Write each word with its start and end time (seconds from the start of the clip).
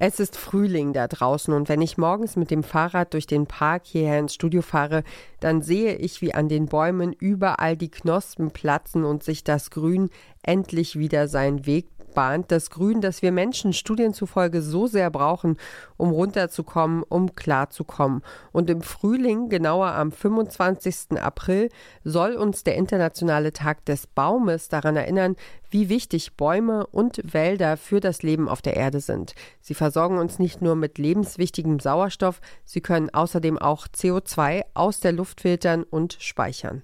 Es 0.00 0.20
ist 0.20 0.36
Frühling 0.36 0.92
da 0.92 1.08
draußen 1.08 1.52
und 1.52 1.68
wenn 1.68 1.82
ich 1.82 1.98
morgens 1.98 2.36
mit 2.36 2.52
dem 2.52 2.62
Fahrrad 2.62 3.14
durch 3.14 3.26
den 3.26 3.46
Park 3.46 3.82
hierher 3.84 4.20
ins 4.20 4.34
Studio 4.34 4.62
fahre, 4.62 5.02
dann 5.40 5.60
sehe 5.60 5.96
ich, 5.96 6.22
wie 6.22 6.34
an 6.34 6.48
den 6.48 6.66
Bäumen 6.66 7.12
überall 7.12 7.76
die 7.76 7.90
Knospen 7.90 8.52
platzen 8.52 9.04
und 9.04 9.24
sich 9.24 9.42
das 9.42 9.70
Grün 9.70 10.10
endlich 10.42 11.00
wieder 11.00 11.26
seinen 11.26 11.66
Weg 11.66 11.88
bahnt, 12.14 12.50
das 12.50 12.70
Grün, 12.70 13.00
das 13.00 13.22
wir 13.22 13.32
Menschen 13.32 13.72
Studien 13.72 14.14
zufolge 14.14 14.62
so 14.62 14.86
sehr 14.86 15.10
brauchen, 15.10 15.56
um 15.96 16.10
runterzukommen, 16.10 17.02
um 17.08 17.34
klarzukommen. 17.34 18.22
Und 18.52 18.70
im 18.70 18.82
Frühling, 18.82 19.48
genauer 19.48 19.88
am 19.88 20.12
25. 20.12 21.20
April, 21.20 21.68
soll 22.04 22.34
uns 22.34 22.64
der 22.64 22.76
Internationale 22.76 23.52
Tag 23.52 23.84
des 23.84 24.06
Baumes 24.06 24.68
daran 24.68 24.96
erinnern, 24.96 25.36
wie 25.70 25.88
wichtig 25.88 26.36
Bäume 26.36 26.86
und 26.86 27.20
Wälder 27.32 27.76
für 27.76 28.00
das 28.00 28.22
Leben 28.22 28.48
auf 28.48 28.62
der 28.62 28.76
Erde 28.76 29.00
sind. 29.00 29.34
Sie 29.60 29.74
versorgen 29.74 30.18
uns 30.18 30.38
nicht 30.38 30.62
nur 30.62 30.74
mit 30.74 30.98
lebenswichtigem 30.98 31.78
Sauerstoff, 31.78 32.40
sie 32.64 32.80
können 32.80 33.10
außerdem 33.10 33.58
auch 33.58 33.86
CO2 33.86 34.62
aus 34.74 35.00
der 35.00 35.12
Luft 35.12 35.42
filtern 35.42 35.84
und 35.84 36.16
speichern. 36.18 36.82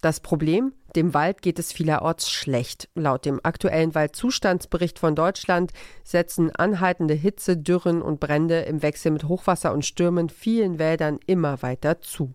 Das 0.00 0.20
Problem? 0.20 0.72
Dem 0.96 1.14
Wald 1.14 1.40
geht 1.42 1.60
es 1.60 1.72
vielerorts 1.72 2.30
schlecht. 2.30 2.88
Laut 2.94 3.24
dem 3.24 3.38
aktuellen 3.44 3.94
Waldzustandsbericht 3.94 4.98
von 4.98 5.14
Deutschland 5.14 5.72
setzen 6.02 6.50
anhaltende 6.50 7.14
Hitze, 7.14 7.56
Dürren 7.56 8.02
und 8.02 8.18
Brände 8.18 8.60
im 8.62 8.82
Wechsel 8.82 9.12
mit 9.12 9.24
Hochwasser 9.24 9.72
und 9.72 9.86
Stürmen 9.86 10.28
vielen 10.28 10.78
Wäldern 10.80 11.20
immer 11.26 11.62
weiter 11.62 12.00
zu. 12.00 12.34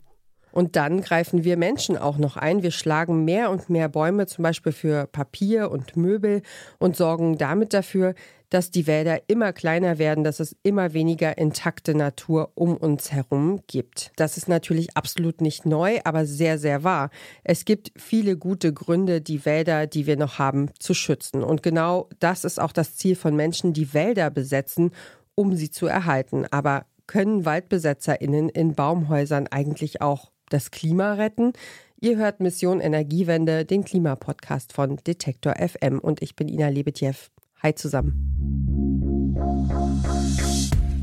Und 0.55 0.77
dann 0.77 1.01
greifen 1.01 1.43
wir 1.43 1.57
Menschen 1.57 1.97
auch 1.97 2.17
noch 2.17 2.37
ein. 2.37 2.63
Wir 2.63 2.71
schlagen 2.71 3.25
mehr 3.25 3.51
und 3.51 3.69
mehr 3.69 3.89
Bäume, 3.89 4.25
zum 4.25 4.43
Beispiel 4.43 4.71
für 4.71 5.05
Papier 5.05 5.69
und 5.69 5.97
Möbel, 5.97 6.43
und 6.79 6.95
sorgen 6.95 7.37
damit 7.37 7.73
dafür, 7.73 8.15
dass 8.49 8.71
die 8.71 8.87
Wälder 8.87 9.19
immer 9.27 9.51
kleiner 9.51 9.97
werden, 9.97 10.23
dass 10.23 10.39
es 10.39 10.55
immer 10.63 10.93
weniger 10.93 11.37
intakte 11.37 11.93
Natur 11.93 12.53
um 12.55 12.77
uns 12.77 13.11
herum 13.11 13.63
gibt. 13.67 14.13
Das 14.15 14.37
ist 14.37 14.47
natürlich 14.47 14.95
absolut 14.95 15.41
nicht 15.41 15.65
neu, 15.65 15.99
aber 16.05 16.25
sehr, 16.25 16.57
sehr 16.57 16.85
wahr. 16.85 17.09
Es 17.43 17.65
gibt 17.65 17.91
viele 17.97 18.37
gute 18.37 18.71
Gründe, 18.71 19.19
die 19.19 19.45
Wälder, 19.45 19.87
die 19.87 20.07
wir 20.07 20.15
noch 20.15 20.39
haben, 20.39 20.69
zu 20.79 20.93
schützen. 20.93 21.43
Und 21.43 21.63
genau 21.63 22.07
das 22.19 22.45
ist 22.45 22.61
auch 22.61 22.71
das 22.71 22.95
Ziel 22.95 23.17
von 23.17 23.35
Menschen, 23.35 23.73
die 23.73 23.93
Wälder 23.93 24.29
besetzen, 24.29 24.91
um 25.35 25.53
sie 25.53 25.69
zu 25.69 25.87
erhalten. 25.87 26.45
Aber 26.49 26.85
können 27.07 27.43
WaldbesetzerInnen 27.43 28.47
in 28.47 28.73
Baumhäusern 28.73 29.47
eigentlich 29.47 30.01
auch 30.01 30.31
das 30.55 30.71
Klima 30.71 31.13
retten. 31.13 31.51
Ihr 31.99 32.17
hört 32.17 32.39
Mission 32.39 32.79
Energiewende, 32.79 33.65
den 33.65 33.83
Klimapodcast 33.83 34.71
von 34.71 34.95
Detektor 35.05 35.53
FM 35.55 35.99
und 35.99 36.21
ich 36.21 36.35
bin 36.35 36.47
Ina 36.47 36.69
Lebetjew. 36.69 37.15
Hi 37.61 37.75
zusammen. 37.75 38.13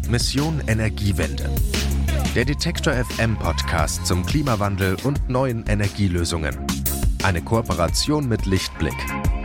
Mission 0.09 0.62
Energiewende. 0.67 1.50
Der 2.34 2.47
Detektor 2.47 2.94
FM 2.94 3.36
Podcast 3.36 4.06
zum 4.06 4.25
Klimawandel 4.25 4.97
und 5.05 5.28
neuen 5.28 5.66
Energielösungen. 5.66 6.56
Eine 7.22 7.42
Kooperation 7.42 8.27
mit 8.27 8.47
Lichtblick, 8.47 8.97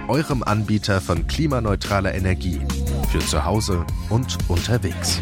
eurem 0.07 0.41
Anbieter 0.41 1.01
von 1.01 1.27
klimaneutraler 1.27 2.15
Energie 2.15 2.61
für 3.11 3.19
zu 3.19 3.43
Hause 3.43 3.85
und 4.09 4.37
unterwegs. 4.47 5.21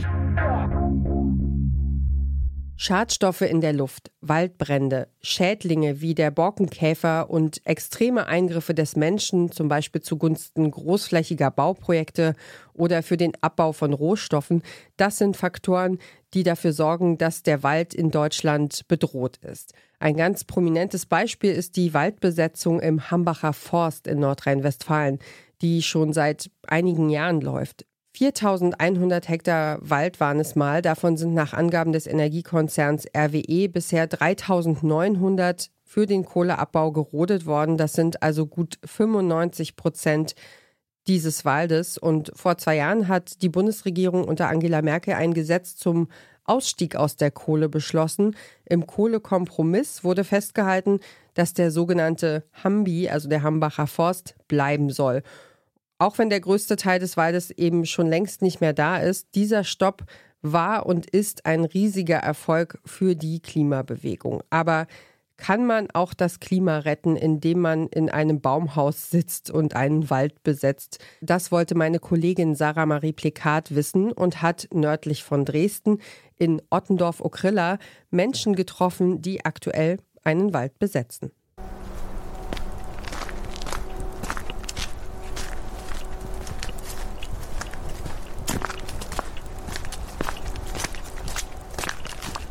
Schadstoffe 2.85 3.41
in 3.41 3.61
der 3.61 3.73
Luft, 3.73 4.11
Waldbrände, 4.21 5.07
Schädlinge 5.19 6.01
wie 6.01 6.13
der 6.13 6.29
Borkenkäfer 6.29 7.31
und 7.31 7.65
extreme 7.65 8.27
Eingriffe 8.27 8.75
des 8.75 8.95
Menschen, 8.95 9.51
zum 9.51 9.67
Beispiel 9.67 10.01
zugunsten 10.01 10.69
großflächiger 10.69 11.49
Bauprojekte 11.49 12.35
oder 12.73 13.01
für 13.01 13.17
den 13.17 13.31
Abbau 13.41 13.71
von 13.71 13.91
Rohstoffen, 13.91 14.61
das 14.97 15.17
sind 15.17 15.35
Faktoren, 15.35 15.97
die 16.35 16.43
dafür 16.43 16.73
sorgen, 16.73 17.17
dass 17.17 17.41
der 17.41 17.63
Wald 17.63 17.95
in 17.95 18.11
Deutschland 18.11 18.87
bedroht 18.87 19.37
ist. 19.37 19.73
Ein 19.97 20.15
ganz 20.15 20.43
prominentes 20.43 21.07
Beispiel 21.07 21.53
ist 21.53 21.77
die 21.77 21.95
Waldbesetzung 21.95 22.81
im 22.81 23.09
Hambacher 23.09 23.53
Forst 23.53 24.05
in 24.05 24.19
Nordrhein-Westfalen, 24.19 25.17
die 25.63 25.81
schon 25.81 26.13
seit 26.13 26.51
einigen 26.67 27.09
Jahren 27.09 27.41
läuft. 27.41 27.87
4100 28.15 29.27
Hektar 29.27 29.77
Wald 29.81 30.21
waren 30.21 30.39
es 30.39 30.55
mal. 30.55 30.81
Davon 30.81 31.17
sind 31.17 31.33
nach 31.33 31.51
Angaben 31.51 31.91
des 31.91 32.07
Energiekonzerns 32.07 33.07
RWE 33.13 33.67
bisher 33.67 34.07
3900 34.07 35.69
für 35.83 36.05
den 36.05 36.23
Kohleabbau 36.23 36.93
gerodet 36.93 37.45
worden. 37.45 37.75
Das 37.75 37.91
sind 37.91 38.23
also 38.23 38.47
gut 38.47 38.79
95 38.85 39.75
Prozent 39.75 40.33
dieses 41.07 41.43
Waldes. 41.43 41.97
Und 41.97 42.31
vor 42.35 42.57
zwei 42.57 42.77
Jahren 42.77 43.09
hat 43.09 43.41
die 43.41 43.49
Bundesregierung 43.49 44.23
unter 44.23 44.47
Angela 44.47 44.81
Merkel 44.81 45.15
ein 45.15 45.33
Gesetz 45.33 45.75
zum 45.75 46.07
Ausstieg 46.45 46.95
aus 46.95 47.17
der 47.17 47.31
Kohle 47.31 47.67
beschlossen. 47.67 48.37
Im 48.63 48.87
Kohlekompromiss 48.87 50.05
wurde 50.05 50.23
festgehalten, 50.23 51.01
dass 51.33 51.53
der 51.53 51.69
sogenannte 51.69 52.45
Hambi, 52.63 53.09
also 53.09 53.27
der 53.27 53.43
Hambacher 53.43 53.87
Forst, 53.87 54.35
bleiben 54.47 54.89
soll. 54.89 55.21
Auch 55.97 56.17
wenn 56.17 56.29
der 56.29 56.41
größte 56.41 56.75
Teil 56.75 56.99
des 56.99 57.15
Waldes 57.15 57.51
eben 57.51 57.85
schon 57.85 58.07
längst 58.07 58.41
nicht 58.41 58.59
mehr 58.59 58.73
da 58.73 58.97
ist, 58.97 59.29
dieser 59.35 59.63
Stopp 59.63 60.03
war 60.41 60.85
und 60.85 61.09
ist 61.09 61.45
ein 61.45 61.63
riesiger 61.65 62.17
Erfolg 62.17 62.79
für 62.85 63.15
die 63.15 63.39
Klimabewegung. 63.39 64.43
Aber 64.49 64.87
kann 65.37 65.65
man 65.65 65.89
auch 65.91 66.13
das 66.13 66.39
Klima 66.39 66.79
retten, 66.79 67.15
indem 67.15 67.59
man 67.59 67.87
in 67.87 68.09
einem 68.09 68.39
Baumhaus 68.39 69.09
sitzt 69.09 69.49
und 69.51 69.75
einen 69.75 70.09
Wald 70.09 70.43
besetzt? 70.43 70.99
Das 71.21 71.51
wollte 71.51 71.75
meine 71.75 71.99
Kollegin 71.99 72.55
Sarah 72.55 72.85
Marie 72.85 73.11
Plekat 73.13 73.75
wissen 73.75 74.11
und 74.11 74.41
hat 74.41 74.67
nördlich 74.73 75.23
von 75.23 75.43
Dresden 75.43 75.99
in 76.37 76.61
Ottendorf-Okrilla 76.69 77.79
Menschen 78.11 78.55
getroffen, 78.55 79.21
die 79.21 79.43
aktuell 79.43 79.97
einen 80.23 80.53
Wald 80.53 80.79
besetzen. 80.79 81.31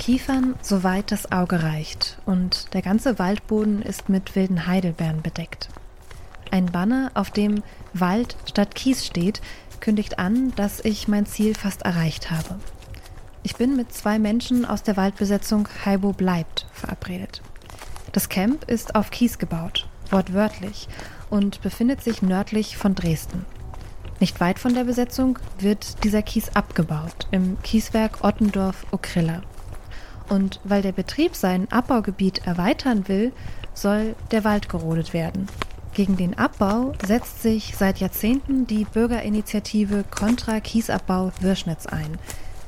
Kiefern, 0.05 0.55
soweit 0.61 1.13
das 1.13 1.33
Auge 1.33 1.63
reicht, 1.63 2.19
und 2.27 2.75
der 2.75 2.83
ganze 2.83 3.19
Waldboden 3.19 3.81
ist 3.81 4.11
mit 4.11 4.37
wilden 4.37 4.67
Heidelbeeren 4.67 5.23
bedeckt. 5.23 5.71
Ein 6.51 6.67
Banner, 6.67 7.11
auf 7.15 7.31
dem 7.31 7.63
Wald 7.95 8.37
statt 8.45 8.75
Kies 8.75 9.07
steht, 9.07 9.41
kündigt 9.81 10.19
an, 10.19 10.53
dass 10.57 10.85
ich 10.85 11.09
mein 11.09 11.25
Ziel 11.25 11.55
fast 11.55 11.87
erreicht 11.87 12.31
habe. 12.31 12.57
Ich 13.45 13.57
bin 13.57 13.77
mit 13.77 13.95
zwei 13.95 14.19
Menschen 14.19 14.67
aus 14.67 14.83
der 14.83 14.99
Waldbesetzung 14.99 15.69
Heibo 15.87 16.13
bleibt 16.13 16.67
verabredet. 16.75 17.41
Das 18.13 18.29
Camp 18.29 18.65
ist 18.65 18.97
auf 18.97 19.11
Kies 19.11 19.39
gebaut, 19.39 19.89
wortwörtlich, 20.11 20.87
und 21.31 21.63
befindet 21.63 22.03
sich 22.03 22.21
nördlich 22.21 22.77
von 22.77 22.95
Dresden. 22.95 23.47
Nicht 24.21 24.39
weit 24.39 24.59
von 24.59 24.75
der 24.75 24.85
Besetzung 24.85 25.39
wird 25.61 26.05
dieser 26.05 26.21
Kies 26.21 26.51
abgebaut, 26.55 27.27
im 27.31 27.57
Kieswerk 27.63 28.23
Ottendorf-Okrilla. 28.23 29.41
Und 30.29 30.61
weil 30.65 30.83
der 30.83 30.93
Betrieb 30.93 31.35
sein 31.37 31.71
Abbaugebiet 31.71 32.47
erweitern 32.47 33.09
will, 33.09 33.33
soll 33.75 34.15
der 34.31 34.45
Wald 34.45 34.69
gerodet 34.69 35.13
werden. 35.13 35.49
Gegen 35.95 36.17
den 36.17 36.37
Abbau 36.37 36.93
setzt 37.07 37.43
sich 37.43 37.77
seit 37.77 37.99
Jahrzehnten 37.99 38.67
die 38.67 38.85
Bürgerinitiative 38.85 40.05
Contra 40.11 40.61
Kiesabbau 40.61 41.31
Wirschnitz 41.41 41.87
ein. 41.87 42.19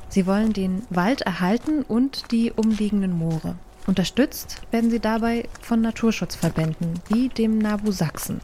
Sie 0.07 0.25
wollen 0.25 0.53
den 0.53 0.83
Wald 0.89 1.21
erhalten 1.21 1.81
und 1.81 2.31
die 2.31 2.51
umliegenden 2.51 3.17
Moore. 3.17 3.55
Unterstützt 3.85 4.61
werden 4.71 4.89
sie 4.89 4.99
dabei 4.99 5.47
von 5.61 5.81
Naturschutzverbänden 5.81 6.99
wie 7.09 7.29
dem 7.29 7.57
NABU 7.57 7.91
Sachsen. 7.91 8.41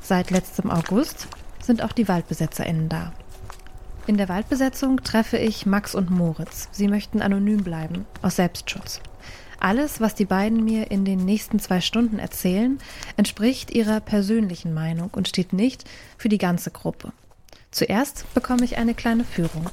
Seit 0.00 0.30
letztem 0.30 0.70
August 0.70 1.26
sind 1.60 1.82
auch 1.82 1.92
die 1.92 2.08
WaldbesetzerInnen 2.08 2.88
da. 2.88 3.12
In 4.10 4.16
der 4.16 4.28
Waldbesetzung 4.28 5.04
treffe 5.04 5.38
ich 5.38 5.66
Max 5.66 5.94
und 5.94 6.10
Moritz. 6.10 6.68
Sie 6.72 6.88
möchten 6.88 7.22
anonym 7.22 7.62
bleiben, 7.62 8.06
aus 8.22 8.34
Selbstschutz. 8.34 8.98
Alles, 9.60 10.00
was 10.00 10.16
die 10.16 10.24
beiden 10.24 10.64
mir 10.64 10.90
in 10.90 11.04
den 11.04 11.24
nächsten 11.24 11.60
zwei 11.60 11.80
Stunden 11.80 12.18
erzählen, 12.18 12.80
entspricht 13.16 13.70
ihrer 13.70 14.00
persönlichen 14.00 14.74
Meinung 14.74 15.10
und 15.12 15.28
steht 15.28 15.52
nicht 15.52 15.84
für 16.18 16.28
die 16.28 16.38
ganze 16.38 16.72
Gruppe. 16.72 17.12
Zuerst 17.70 18.24
bekomme 18.34 18.64
ich 18.64 18.78
eine 18.78 18.94
kleine 18.94 19.22
Führung. 19.22 19.70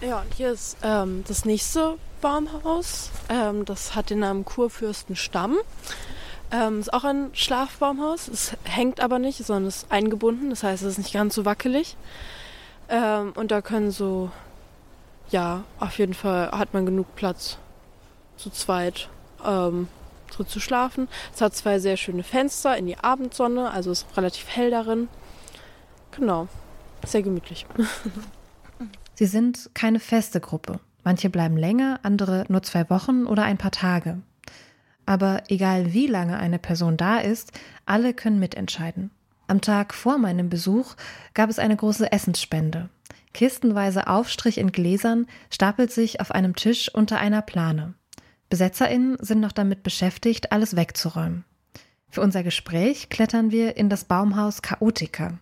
Ja, 0.00 0.22
und 0.22 0.32
hier 0.32 0.52
ist 0.52 0.78
ähm, 0.82 1.24
das 1.28 1.44
nächste 1.44 1.98
Baumhaus. 2.22 3.10
Ähm, 3.28 3.66
das 3.66 3.94
hat 3.94 4.08
den 4.08 4.20
Namen 4.20 4.46
Kurfürstenstamm. 4.46 5.58
Ähm, 6.50 6.80
ist 6.80 6.94
auch 6.94 7.04
ein 7.04 7.28
Schlafbaumhaus. 7.34 8.28
Es 8.28 8.52
hängt 8.64 9.00
aber 9.00 9.18
nicht, 9.18 9.44
sondern 9.44 9.66
ist 9.66 9.92
eingebunden. 9.92 10.48
Das 10.48 10.62
heißt, 10.62 10.82
es 10.82 10.92
ist 10.92 10.98
nicht 10.98 11.12
ganz 11.12 11.34
so 11.34 11.44
wackelig. 11.44 11.98
Ähm, 12.88 13.32
und 13.34 13.50
da 13.50 13.62
können 13.62 13.90
so, 13.90 14.30
ja, 15.30 15.64
auf 15.80 15.98
jeden 15.98 16.14
Fall 16.14 16.50
hat 16.50 16.74
man 16.74 16.86
genug 16.86 17.14
Platz 17.16 17.58
zu 18.36 18.50
zweit 18.50 19.08
ähm, 19.44 19.88
drin 20.30 20.46
zu 20.46 20.60
schlafen. 20.60 21.08
Es 21.34 21.40
hat 21.40 21.54
zwei 21.54 21.78
sehr 21.78 21.96
schöne 21.96 22.22
Fenster 22.22 22.76
in 22.76 22.86
die 22.86 22.98
Abendsonne, 22.98 23.70
also 23.70 23.90
ist 23.90 24.06
relativ 24.16 24.48
hell 24.48 24.70
darin. 24.70 25.08
Genau, 26.12 26.48
sehr 27.04 27.22
gemütlich. 27.22 27.66
Sie 29.14 29.26
sind 29.26 29.70
keine 29.74 30.00
feste 30.00 30.40
Gruppe. 30.40 30.80
Manche 31.04 31.30
bleiben 31.30 31.56
länger, 31.56 32.00
andere 32.02 32.44
nur 32.48 32.62
zwei 32.62 32.88
Wochen 32.90 33.26
oder 33.26 33.44
ein 33.44 33.58
paar 33.58 33.70
Tage. 33.70 34.18
Aber 35.06 35.42
egal 35.48 35.92
wie 35.92 36.06
lange 36.06 36.38
eine 36.38 36.58
Person 36.58 36.96
da 36.96 37.18
ist, 37.18 37.52
alle 37.86 38.14
können 38.14 38.38
mitentscheiden. 38.38 39.10
Am 39.46 39.60
Tag 39.60 39.92
vor 39.94 40.18
meinem 40.18 40.48
Besuch 40.48 40.94
gab 41.34 41.50
es 41.50 41.58
eine 41.58 41.76
große 41.76 42.10
Essensspende. 42.10 42.88
Kistenweise 43.34 44.06
Aufstrich 44.06 44.58
in 44.58 44.72
Gläsern 44.72 45.26
stapelt 45.50 45.92
sich 45.92 46.20
auf 46.20 46.30
einem 46.30 46.54
Tisch 46.56 46.88
unter 46.94 47.18
einer 47.18 47.42
Plane. 47.42 47.94
BesetzerInnen 48.48 49.16
sind 49.20 49.40
noch 49.40 49.52
damit 49.52 49.82
beschäftigt, 49.82 50.52
alles 50.52 50.76
wegzuräumen. 50.76 51.44
Für 52.08 52.20
unser 52.20 52.42
Gespräch 52.42 53.08
klettern 53.08 53.50
wir 53.50 53.76
in 53.76 53.90
das 53.90 54.04
Baumhaus 54.04 54.62
Chaotica. 54.62 55.38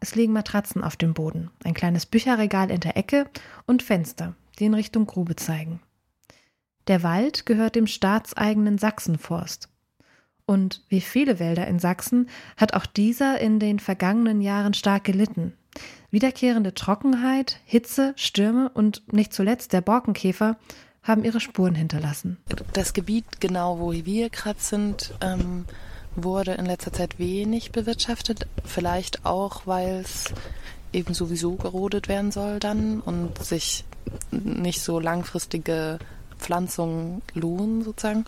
Es 0.00 0.14
liegen 0.14 0.32
Matratzen 0.32 0.82
auf 0.82 0.96
dem 0.96 1.12
Boden, 1.12 1.50
ein 1.62 1.74
kleines 1.74 2.06
Bücherregal 2.06 2.70
in 2.70 2.80
der 2.80 2.96
Ecke 2.96 3.26
und 3.66 3.82
Fenster, 3.82 4.34
die 4.58 4.64
in 4.64 4.74
Richtung 4.74 5.06
Grube 5.06 5.36
zeigen. 5.36 5.82
Der 6.88 7.02
Wald 7.02 7.44
gehört 7.44 7.76
dem 7.76 7.86
staatseigenen 7.86 8.78
Sachsenforst. 8.78 9.68
Und 10.50 10.82
wie 10.88 11.00
viele 11.00 11.38
Wälder 11.38 11.68
in 11.68 11.78
Sachsen 11.78 12.28
hat 12.56 12.74
auch 12.74 12.84
dieser 12.84 13.40
in 13.40 13.60
den 13.60 13.78
vergangenen 13.78 14.40
Jahren 14.40 14.74
stark 14.74 15.04
gelitten. 15.04 15.52
Wiederkehrende 16.10 16.74
Trockenheit, 16.74 17.60
Hitze, 17.64 18.14
Stürme 18.16 18.68
und 18.74 19.12
nicht 19.12 19.32
zuletzt 19.32 19.72
der 19.72 19.80
Borkenkäfer 19.80 20.56
haben 21.04 21.22
ihre 21.22 21.38
Spuren 21.38 21.76
hinterlassen. 21.76 22.36
Das 22.72 22.94
Gebiet, 22.94 23.26
genau 23.38 23.78
wo 23.78 23.92
wir 23.92 24.28
gerade 24.28 24.58
sind, 24.58 25.14
ähm, 25.20 25.66
wurde 26.16 26.54
in 26.54 26.66
letzter 26.66 26.92
Zeit 26.92 27.20
wenig 27.20 27.70
bewirtschaftet. 27.70 28.48
Vielleicht 28.64 29.24
auch, 29.24 29.68
weil 29.68 30.00
es 30.00 30.34
eben 30.92 31.14
sowieso 31.14 31.54
gerodet 31.54 32.08
werden 32.08 32.32
soll 32.32 32.58
dann 32.58 32.98
und 32.98 33.38
sich 33.38 33.84
nicht 34.32 34.80
so 34.80 34.98
langfristige 34.98 36.00
Pflanzungen 36.40 37.22
lohnen 37.34 37.82
sozusagen. 37.82 38.24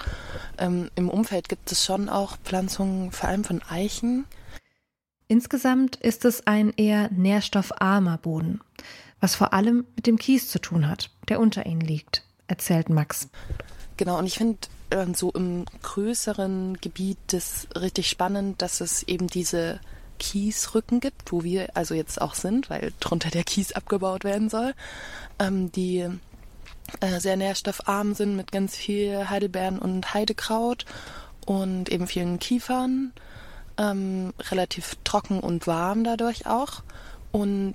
Ähm, 0.59 0.91
Im 0.94 1.09
Umfeld 1.09 1.49
gibt 1.49 1.73
es 1.73 1.85
schon 1.85 2.09
auch 2.09 2.37
Pflanzungen, 2.44 3.11
vor 3.11 3.29
allem 3.29 3.44
von 3.44 3.62
Eichen. 3.69 4.26
Insgesamt 5.29 5.97
ist 5.97 6.25
es 6.25 6.47
ein 6.47 6.73
eher 6.76 7.11
nährstoffarmer 7.11 8.19
Boden, 8.19 8.61
was 9.20 9.35
vor 9.35 9.53
allem 9.53 9.87
mit 9.97 10.06
dem 10.06 10.19
Kies 10.19 10.49
zu 10.49 10.59
tun 10.59 10.87
hat, 10.88 11.11
der 11.29 11.41
unter 11.41 11.67
ihnen 11.67 11.81
liegt, 11.81 12.25
erzählt 12.47 12.91
Max. 12.91 13.29
Genau, 13.97 14.19
und 14.19 14.26
ich 14.26 14.37
finde 14.37 14.59
äh, 14.91 15.06
so 15.14 15.32
im 15.32 15.64
größeren 15.82 16.79
Gebiet 16.81 17.19
das 17.29 17.67
richtig 17.75 18.09
spannend, 18.09 18.61
dass 18.61 18.81
es 18.81 19.03
eben 19.05 19.26
diese 19.26 19.81
Kiesrücken 20.19 21.00
gibt, 21.00 21.32
wo 21.32 21.43
wir 21.43 21.76
also 21.76 21.94
jetzt 21.94 22.20
auch 22.20 22.35
sind, 22.35 22.70
weil 22.70 22.93
drunter 23.00 23.31
der 23.31 23.44
Kies 23.44 23.73
abgebaut 23.73 24.25
werden 24.25 24.49
soll, 24.50 24.75
ähm, 25.38 25.73
die 25.73 26.09
äh, 27.00 27.20
sehr 27.20 27.37
nährstoffarm 27.37 28.14
sind 28.14 28.37
mit 28.37 28.52
ganz 28.52 28.76
viel 28.76 29.29
Heidelbeeren 29.29 29.79
und 29.79 30.14
Heidekraut 30.14 30.84
und 31.46 31.88
eben 31.90 32.06
vielen 32.06 32.38
Kiefern. 32.38 33.12
Ähm, 33.79 34.34
relativ 34.50 34.96
trocken 35.02 35.40
und 35.40 35.67
warm 35.67 36.05
dadurch 36.05 36.46
auch. 36.46 36.82
Und 37.32 37.75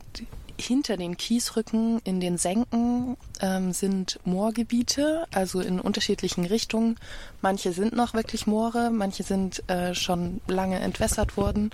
hinter 0.60 0.98
den 0.98 1.18
Kiesrücken 1.18 2.00
in 2.04 2.20
den 2.20 2.38
Senken 2.38 3.18
ähm, 3.42 3.74
sind 3.74 4.20
Moorgebiete, 4.26 5.28
also 5.32 5.60
in 5.60 5.80
unterschiedlichen 5.80 6.46
Richtungen. 6.46 6.98
Manche 7.42 7.74
sind 7.74 7.96
noch 7.96 8.14
wirklich 8.14 8.48
Moore, 8.48 8.90
manche 8.92 9.24
sind 9.24 9.68
äh, 9.70 9.94
schon 9.94 10.42
lange 10.48 10.80
entwässert 10.80 11.38
worden. 11.38 11.72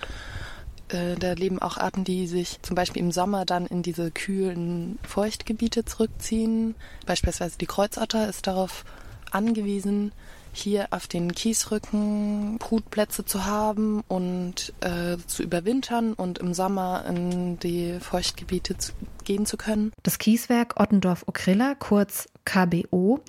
Äh, 0.94 1.16
da 1.16 1.34
leben 1.34 1.60
auch 1.60 1.78
Arten, 1.78 2.04
die 2.04 2.28
sich 2.28 2.60
zum 2.62 2.76
Beispiel 2.76 3.02
im 3.02 3.12
Sommer 3.12 3.46
dann 3.46 3.66
in 3.66 3.82
diese 3.82 4.12
kühlen 4.12 5.00
Feuchtgebiete 5.08 5.86
zurückziehen. 5.86 6.76
Beispielsweise 7.06 7.58
die 7.58 7.66
Kreuzotter 7.66 8.28
ist 8.30 8.48
darauf 8.48 8.86
angewiesen, 9.32 10.12
hier 10.54 10.88
auf 10.92 11.08
den 11.08 11.34
Kiesrücken 11.34 12.60
Brutplätze 12.60 13.26
zu 13.26 13.46
haben 13.46 14.04
und 14.08 14.74
äh, 14.82 15.18
zu 15.26 15.42
überwintern 15.42 16.14
und 16.14 16.38
im 16.38 16.54
Sommer 16.54 17.06
in 17.08 17.58
die 17.60 17.98
Feuchtgebiete 18.00 18.78
zu, 18.78 18.94
gehen 19.24 19.48
zu 19.48 19.58
können. 19.58 19.92
Das 20.04 20.20
Kieswerk 20.20 20.80
Ottendorf-Okrilla, 20.80 21.76
kurz 21.76 22.30
KBO, 22.46 23.22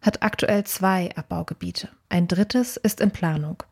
hat 0.00 0.22
aktuell 0.22 0.64
zwei 0.64 1.14
Abbaugebiete. 1.14 1.88
Ein 2.08 2.26
drittes 2.26 2.76
ist 2.76 3.00
in 3.00 3.12
Planung. 3.12 3.62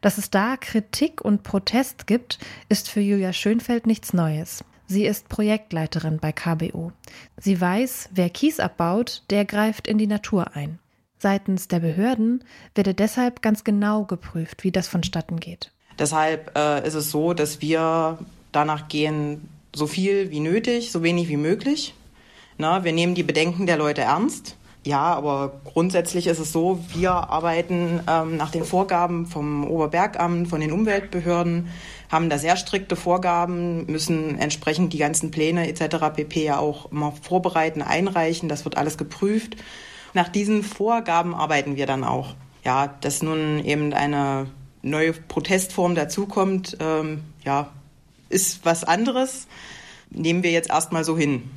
Dass 0.00 0.18
es 0.18 0.30
da 0.30 0.56
Kritik 0.56 1.20
und 1.20 1.42
Protest 1.42 2.06
gibt, 2.06 2.38
ist 2.68 2.88
für 2.88 3.00
Julia 3.00 3.32
Schönfeld 3.32 3.86
nichts 3.86 4.12
Neues. 4.12 4.64
Sie 4.86 5.06
ist 5.06 5.28
Projektleiterin 5.28 6.18
bei 6.18 6.32
KBO. 6.32 6.92
Sie 7.36 7.60
weiß, 7.60 8.08
wer 8.12 8.28
Kies 8.28 8.58
abbaut, 8.58 9.22
der 9.30 9.44
greift 9.44 9.86
in 9.86 9.98
die 9.98 10.06
Natur 10.06 10.56
ein. 10.56 10.78
Seitens 11.18 11.68
der 11.68 11.80
Behörden 11.80 12.42
werde 12.74 12.94
deshalb 12.94 13.42
ganz 13.42 13.62
genau 13.62 14.04
geprüft, 14.04 14.64
wie 14.64 14.72
das 14.72 14.88
vonstatten 14.88 15.38
geht. 15.38 15.70
Deshalb 15.98 16.56
äh, 16.56 16.86
ist 16.86 16.94
es 16.94 17.10
so, 17.10 17.34
dass 17.34 17.60
wir 17.60 18.18
danach 18.52 18.88
gehen, 18.88 19.48
so 19.74 19.86
viel 19.86 20.30
wie 20.30 20.40
nötig, 20.40 20.90
so 20.90 21.02
wenig 21.02 21.28
wie 21.28 21.36
möglich. 21.36 21.94
Na, 22.56 22.84
wir 22.84 22.92
nehmen 22.92 23.14
die 23.14 23.22
Bedenken 23.22 23.66
der 23.66 23.76
Leute 23.76 24.00
ernst. 24.00 24.56
Ja, 24.84 25.12
aber 25.14 25.60
grundsätzlich 25.64 26.26
ist 26.26 26.38
es 26.38 26.52
so, 26.52 26.82
wir 26.94 27.12
arbeiten 27.12 28.00
ähm, 28.08 28.38
nach 28.38 28.50
den 28.50 28.64
Vorgaben 28.64 29.26
vom 29.26 29.68
Oberbergamt, 29.68 30.48
von 30.48 30.60
den 30.60 30.72
Umweltbehörden, 30.72 31.68
haben 32.10 32.30
da 32.30 32.38
sehr 32.38 32.56
strikte 32.56 32.96
Vorgaben, 32.96 33.84
müssen 33.86 34.38
entsprechend 34.38 34.94
die 34.94 34.98
ganzen 34.98 35.30
Pläne 35.30 35.68
etc. 35.68 35.96
pp. 36.14 36.44
ja 36.44 36.58
auch 36.58 36.90
immer 36.90 37.12
vorbereiten, 37.22 37.82
einreichen. 37.82 38.48
Das 38.48 38.64
wird 38.64 38.78
alles 38.78 38.96
geprüft. 38.96 39.56
Nach 40.14 40.28
diesen 40.28 40.62
Vorgaben 40.62 41.34
arbeiten 41.34 41.76
wir 41.76 41.86
dann 41.86 42.02
auch. 42.02 42.34
Ja, 42.64 42.88
dass 43.02 43.22
nun 43.22 43.62
eben 43.64 43.92
eine 43.92 44.46
neue 44.82 45.12
Protestform 45.12 45.94
dazukommt, 45.94 46.78
ähm, 46.80 47.20
ja, 47.44 47.70
ist 48.30 48.64
was 48.64 48.84
anderes. 48.84 49.46
Nehmen 50.10 50.42
wir 50.42 50.50
jetzt 50.50 50.70
erstmal 50.70 51.04
so 51.04 51.18
hin. 51.18 51.50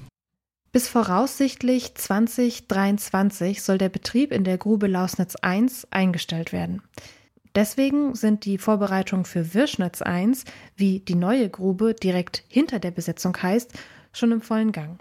Bis 0.74 0.88
voraussichtlich 0.88 1.94
2023 1.94 3.62
soll 3.62 3.78
der 3.78 3.90
Betrieb 3.90 4.31
in 4.31 4.44
der 4.44 4.58
Grube 4.58 4.88
Lausnitz 4.88 5.36
1 5.36 5.90
eingestellt 5.92 6.52
werden. 6.52 6.81
Deswegen 7.54 8.16
sind 8.16 8.44
die 8.46 8.58
Vorbereitungen 8.58 9.25
für 9.25 9.54
Wirschnitz 9.54 10.02
1, 10.02 10.46
wie 10.75 11.00
die 11.00 11.14
neue 11.14 11.48
Grube 11.48 11.94
direkt 11.94 12.44
hinter 12.48 12.80
der 12.80 12.90
Besetzung 12.90 13.38
heißt, 13.40 13.72
schon 14.14 14.31
im 14.31 14.42
vollen 14.42 14.72
Gang. 14.72 15.00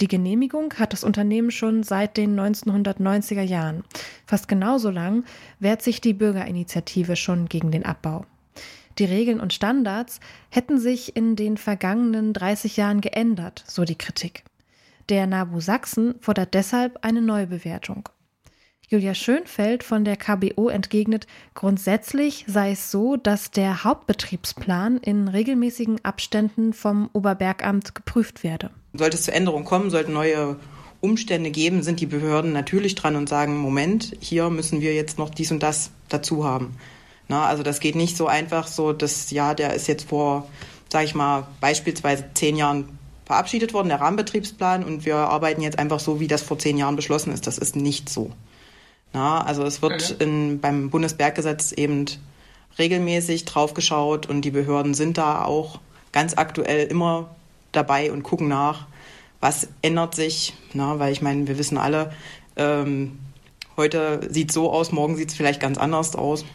Die 0.00 0.06
Genehmigung 0.06 0.72
hat 0.74 0.92
das 0.92 1.02
Unternehmen 1.02 1.50
schon 1.50 1.82
seit 1.82 2.16
den 2.16 2.38
1990er 2.38 3.42
Jahren. 3.42 3.82
Fast 4.24 4.46
genauso 4.46 4.88
lang 4.90 5.24
wehrt 5.58 5.82
sich 5.82 6.00
die 6.00 6.14
Bürgerinitiative 6.14 7.16
schon 7.16 7.48
gegen 7.48 7.72
den 7.72 7.84
Abbau. 7.84 8.24
Die 9.00 9.04
Regeln 9.04 9.40
und 9.40 9.52
Standards 9.52 10.20
hätten 10.48 10.78
sich 10.78 11.16
in 11.16 11.34
den 11.34 11.56
vergangenen 11.56 12.32
30 12.34 12.76
Jahren 12.76 13.00
geändert, 13.00 13.64
so 13.66 13.84
die 13.84 13.98
Kritik. 13.98 14.44
Der 15.08 15.26
NABU 15.26 15.60
Sachsen 15.60 16.16
fordert 16.20 16.52
deshalb 16.52 16.98
eine 17.00 17.22
Neubewertung. 17.22 18.10
Julia 18.88 19.14
Schönfeld 19.14 19.82
von 19.82 20.04
der 20.04 20.16
KBO 20.16 20.68
entgegnet, 20.68 21.26
grundsätzlich 21.54 22.44
sei 22.46 22.72
es 22.72 22.90
so, 22.90 23.16
dass 23.16 23.50
der 23.50 23.84
Hauptbetriebsplan 23.84 24.98
in 24.98 25.28
regelmäßigen 25.28 26.04
Abständen 26.04 26.74
vom 26.74 27.08
Oberbergamt 27.14 27.94
geprüft 27.94 28.44
werde. 28.44 28.70
Sollte 28.92 29.16
es 29.16 29.24
zu 29.24 29.32
Änderungen 29.32 29.64
kommen, 29.64 29.90
sollten 29.90 30.12
neue 30.12 30.56
Umstände 31.00 31.50
geben, 31.50 31.82
sind 31.82 32.00
die 32.00 32.06
Behörden 32.06 32.52
natürlich 32.52 32.94
dran 32.94 33.16
und 33.16 33.30
sagen, 33.30 33.56
Moment, 33.56 34.14
hier 34.20 34.50
müssen 34.50 34.80
wir 34.82 34.94
jetzt 34.94 35.18
noch 35.18 35.30
dies 35.30 35.52
und 35.52 35.62
das 35.62 35.90
dazu 36.08 36.44
haben. 36.44 36.76
Na, 37.28 37.46
also 37.46 37.62
das 37.62 37.80
geht 37.80 37.94
nicht 37.94 38.16
so 38.16 38.26
einfach 38.26 38.66
so, 38.66 38.92
dass 38.92 39.30
ja, 39.30 39.54
der 39.54 39.74
ist 39.74 39.86
jetzt 39.86 40.08
vor, 40.08 40.48
sage 40.90 41.04
ich 41.04 41.14
mal, 41.14 41.46
beispielsweise 41.60 42.24
zehn 42.34 42.56
Jahren 42.56 42.97
verabschiedet 43.28 43.74
worden, 43.74 43.88
der 43.88 44.00
Rahmenbetriebsplan, 44.00 44.82
und 44.82 45.04
wir 45.04 45.16
arbeiten 45.16 45.60
jetzt 45.60 45.78
einfach 45.78 46.00
so, 46.00 46.18
wie 46.18 46.28
das 46.28 46.40
vor 46.40 46.58
zehn 46.58 46.78
Jahren 46.78 46.96
beschlossen 46.96 47.30
ist. 47.30 47.46
Das 47.46 47.58
ist 47.58 47.76
nicht 47.76 48.08
so. 48.08 48.32
Na, 49.12 49.44
also 49.44 49.64
es 49.64 49.82
wird 49.82 50.12
okay. 50.12 50.24
in, 50.24 50.60
beim 50.60 50.88
Bundesberggesetz 50.88 51.72
eben 51.72 52.06
regelmäßig 52.78 53.44
draufgeschaut 53.44 54.26
und 54.26 54.46
die 54.46 54.50
Behörden 54.50 54.94
sind 54.94 55.18
da 55.18 55.44
auch 55.44 55.78
ganz 56.10 56.38
aktuell 56.38 56.86
immer 56.86 57.36
dabei 57.72 58.10
und 58.12 58.22
gucken 58.22 58.48
nach, 58.48 58.86
was 59.40 59.68
ändert 59.82 60.14
sich. 60.14 60.54
Na, 60.72 60.98
weil 60.98 61.12
ich 61.12 61.20
meine, 61.20 61.46
wir 61.46 61.58
wissen 61.58 61.76
alle, 61.76 62.12
ähm, 62.56 63.18
heute 63.76 64.26
sieht 64.30 64.48
es 64.48 64.54
so 64.54 64.72
aus, 64.72 64.90
morgen 64.90 65.16
sieht 65.16 65.28
es 65.28 65.36
vielleicht 65.36 65.60
ganz 65.60 65.76
anders 65.76 66.16
aus. 66.16 66.46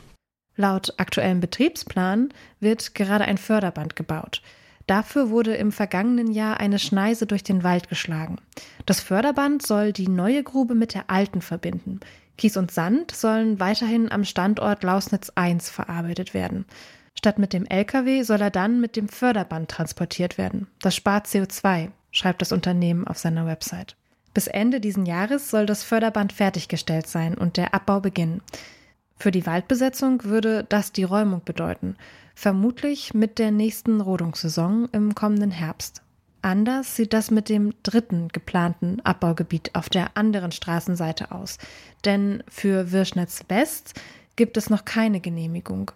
Laut 0.55 0.95
aktuellem 0.97 1.39
Betriebsplan 1.39 2.33
wird 2.59 2.95
gerade 2.95 3.25
ein 3.25 3.37
Förderband 3.37 3.95
gebaut. 3.95 4.41
Dafür 4.87 5.29
wurde 5.29 5.55
im 5.55 5.71
vergangenen 5.71 6.31
Jahr 6.31 6.59
eine 6.59 6.79
Schneise 6.79 7.25
durch 7.25 7.43
den 7.43 7.63
Wald 7.63 7.89
geschlagen. 7.89 8.37
Das 8.85 8.99
Förderband 8.99 9.65
soll 9.65 9.93
die 9.93 10.09
neue 10.09 10.43
Grube 10.43 10.75
mit 10.75 10.93
der 10.93 11.09
alten 11.09 11.41
verbinden. 11.41 12.01
Kies 12.37 12.57
und 12.57 12.71
Sand 12.71 13.11
sollen 13.11 13.59
weiterhin 13.59 14.11
am 14.11 14.25
Standort 14.25 14.83
Lausnitz 14.83 15.31
1 15.35 15.69
verarbeitet 15.69 16.33
werden. 16.33 16.65
Statt 17.15 17.39
mit 17.39 17.53
dem 17.53 17.65
LKW 17.65 18.23
soll 18.23 18.41
er 18.41 18.49
dann 18.49 18.81
mit 18.81 18.95
dem 18.95 19.07
Förderband 19.07 19.69
transportiert 19.69 20.37
werden. 20.37 20.67
Das 20.81 20.95
spart 20.95 21.27
CO2. 21.27 21.89
schreibt 22.11 22.41
das 22.41 22.51
Unternehmen 22.51 23.07
auf 23.07 23.17
seiner 23.17 23.45
Website. 23.45 23.95
Bis 24.33 24.47
Ende 24.47 24.81
diesen 24.81 25.05
Jahres 25.05 25.49
soll 25.49 25.65
das 25.65 25.83
Förderband 25.83 26.33
fertiggestellt 26.33 27.07
sein 27.07 27.35
und 27.35 27.57
der 27.57 27.73
Abbau 27.73 27.99
beginnen. 27.99 28.41
Für 29.17 29.31
die 29.31 29.45
Waldbesetzung 29.45 30.23
würde 30.23 30.65
das 30.67 30.91
die 30.91 31.03
Räumung 31.03 31.43
bedeuten, 31.45 31.95
vermutlich 32.33 33.13
mit 33.13 33.39
der 33.39 33.51
nächsten 33.51 34.01
Rodungssaison 34.01 34.89
im 34.91 35.15
kommenden 35.15 35.51
Herbst. 35.51 36.01
Anders 36.41 36.97
sieht 36.97 37.13
das 37.13 37.31
mit 37.31 37.47
dem 37.47 37.73
dritten 37.83 38.27
geplanten 38.27 38.99
Abbaugebiet 39.01 39.75
auf 39.75 39.89
der 39.89 40.17
anderen 40.17 40.51
Straßenseite 40.51 41.31
aus, 41.31 41.57
denn 42.03 42.43
für 42.49 42.91
Wirschnitz 42.91 43.45
West 43.47 43.93
gibt 44.35 44.57
es 44.57 44.69
noch 44.69 44.83
keine 44.83 45.21
Genehmigung. 45.21 45.91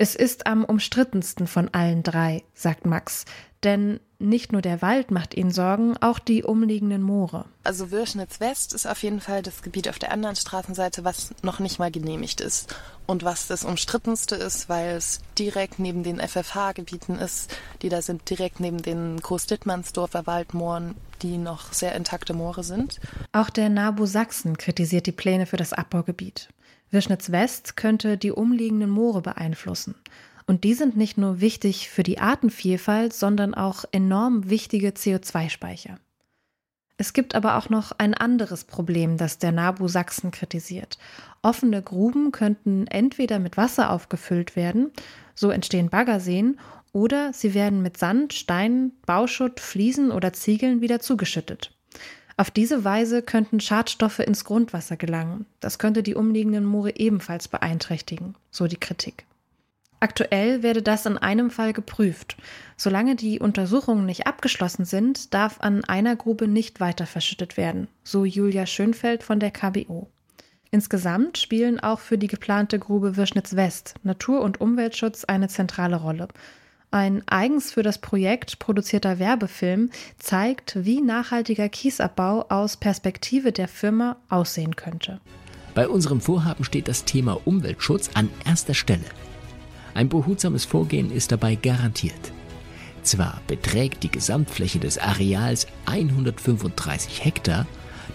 Es 0.00 0.14
ist 0.14 0.46
am 0.46 0.64
umstrittensten 0.64 1.48
von 1.48 1.74
allen 1.74 2.04
drei, 2.04 2.44
sagt 2.54 2.86
Max, 2.86 3.24
denn 3.64 3.98
nicht 4.20 4.52
nur 4.52 4.62
der 4.62 4.80
Wald 4.80 5.10
macht 5.10 5.34
ihnen 5.34 5.50
Sorgen, 5.50 5.96
auch 5.96 6.20
die 6.20 6.44
umliegenden 6.44 7.02
Moore. 7.02 7.46
Also 7.64 7.90
Wirschnitz 7.90 8.38
West 8.38 8.74
ist 8.74 8.86
auf 8.86 9.02
jeden 9.02 9.20
Fall 9.20 9.42
das 9.42 9.62
Gebiet 9.62 9.88
auf 9.88 9.98
der 9.98 10.12
anderen 10.12 10.36
Straßenseite, 10.36 11.04
was 11.04 11.34
noch 11.42 11.58
nicht 11.58 11.80
mal 11.80 11.90
genehmigt 11.90 12.40
ist. 12.40 12.72
Und 13.06 13.24
was 13.24 13.48
das 13.48 13.64
umstrittenste 13.64 14.36
ist, 14.36 14.68
weil 14.68 14.96
es 14.96 15.20
direkt 15.36 15.80
neben 15.80 16.04
den 16.04 16.20
FFH-Gebieten 16.20 17.16
ist, 17.16 17.56
die 17.82 17.88
da 17.88 18.00
sind 18.00 18.30
direkt 18.30 18.60
neben 18.60 18.80
den 18.80 19.20
Großdittmannsdorfer 19.20 20.28
Waldmooren, 20.28 20.94
die 21.22 21.38
noch 21.38 21.72
sehr 21.72 21.96
intakte 21.96 22.34
Moore 22.34 22.62
sind. 22.62 23.00
Auch 23.32 23.50
der 23.50 23.68
NABU 23.68 24.06
Sachsen 24.06 24.58
kritisiert 24.58 25.06
die 25.06 25.12
Pläne 25.12 25.46
für 25.46 25.56
das 25.56 25.72
Abbaugebiet. 25.72 26.50
Wischnitz 26.90 27.30
West 27.30 27.76
könnte 27.76 28.16
die 28.16 28.32
umliegenden 28.32 28.90
Moore 28.90 29.22
beeinflussen. 29.22 29.94
Und 30.46 30.64
die 30.64 30.74
sind 30.74 30.96
nicht 30.96 31.18
nur 31.18 31.40
wichtig 31.40 31.90
für 31.90 32.02
die 32.02 32.18
Artenvielfalt, 32.18 33.12
sondern 33.12 33.54
auch 33.54 33.84
enorm 33.92 34.48
wichtige 34.48 34.88
CO2-Speicher. 34.88 35.98
Es 36.96 37.12
gibt 37.12 37.34
aber 37.36 37.56
auch 37.56 37.68
noch 37.68 37.92
ein 37.92 38.14
anderes 38.14 38.64
Problem, 38.64 39.18
das 39.18 39.38
der 39.38 39.52
NABU 39.52 39.86
Sachsen 39.86 40.32
kritisiert. 40.32 40.98
Offene 41.42 41.80
Gruben 41.80 42.32
könnten 42.32 42.88
entweder 42.88 43.38
mit 43.38 43.56
Wasser 43.56 43.90
aufgefüllt 43.90 44.56
werden, 44.56 44.90
so 45.34 45.50
entstehen 45.50 45.90
Baggerseen, 45.90 46.58
oder 46.92 47.32
sie 47.32 47.54
werden 47.54 47.82
mit 47.82 47.98
Sand, 47.98 48.32
Steinen, 48.32 48.92
Bauschutt, 49.06 49.60
Fliesen 49.60 50.10
oder 50.10 50.32
Ziegeln 50.32 50.80
wieder 50.80 50.98
zugeschüttet. 50.98 51.77
Auf 52.38 52.52
diese 52.52 52.84
Weise 52.84 53.20
könnten 53.20 53.58
Schadstoffe 53.58 54.20
ins 54.20 54.44
Grundwasser 54.44 54.96
gelangen. 54.96 55.44
Das 55.58 55.80
könnte 55.80 56.04
die 56.04 56.14
umliegenden 56.14 56.64
Moore 56.64 56.94
ebenfalls 56.94 57.48
beeinträchtigen, 57.48 58.36
so 58.52 58.68
die 58.68 58.76
Kritik. 58.76 59.26
Aktuell 59.98 60.62
werde 60.62 60.80
das 60.80 61.04
in 61.04 61.18
einem 61.18 61.50
Fall 61.50 61.72
geprüft. 61.72 62.36
Solange 62.76 63.16
die 63.16 63.40
Untersuchungen 63.40 64.06
nicht 64.06 64.28
abgeschlossen 64.28 64.84
sind, 64.84 65.34
darf 65.34 65.60
an 65.60 65.82
einer 65.82 66.14
Grube 66.14 66.46
nicht 66.46 66.78
weiter 66.78 67.06
verschüttet 67.06 67.56
werden, 67.56 67.88
so 68.04 68.24
Julia 68.24 68.66
Schönfeld 68.66 69.24
von 69.24 69.40
der 69.40 69.50
KBO. 69.50 70.08
Insgesamt 70.70 71.38
spielen 71.38 71.80
auch 71.80 71.98
für 71.98 72.18
die 72.18 72.28
geplante 72.28 72.78
Grube 72.78 73.16
Wirschnitz 73.16 73.56
West 73.56 73.96
Natur- 74.04 74.42
und 74.42 74.60
Umweltschutz 74.60 75.24
eine 75.24 75.48
zentrale 75.48 75.96
Rolle. 75.96 76.28
Ein 76.90 77.22
eigens 77.26 77.72
für 77.72 77.82
das 77.82 77.98
Projekt 77.98 78.58
produzierter 78.58 79.18
Werbefilm 79.18 79.90
zeigt, 80.18 80.84
wie 80.84 81.02
nachhaltiger 81.02 81.68
Kiesabbau 81.68 82.46
aus 82.48 82.78
Perspektive 82.78 83.52
der 83.52 83.68
Firma 83.68 84.16
aussehen 84.30 84.74
könnte. 84.74 85.20
Bei 85.74 85.86
unserem 85.86 86.22
Vorhaben 86.22 86.64
steht 86.64 86.88
das 86.88 87.04
Thema 87.04 87.38
Umweltschutz 87.46 88.10
an 88.14 88.30
erster 88.46 88.72
Stelle. 88.72 89.04
Ein 89.92 90.08
behutsames 90.08 90.64
Vorgehen 90.64 91.10
ist 91.10 91.30
dabei 91.30 91.56
garantiert. 91.56 92.32
Zwar 93.02 93.42
beträgt 93.46 94.02
die 94.02 94.10
Gesamtfläche 94.10 94.78
des 94.78 94.96
Areals 94.96 95.66
135 95.86 97.24
Hektar, 97.24 97.66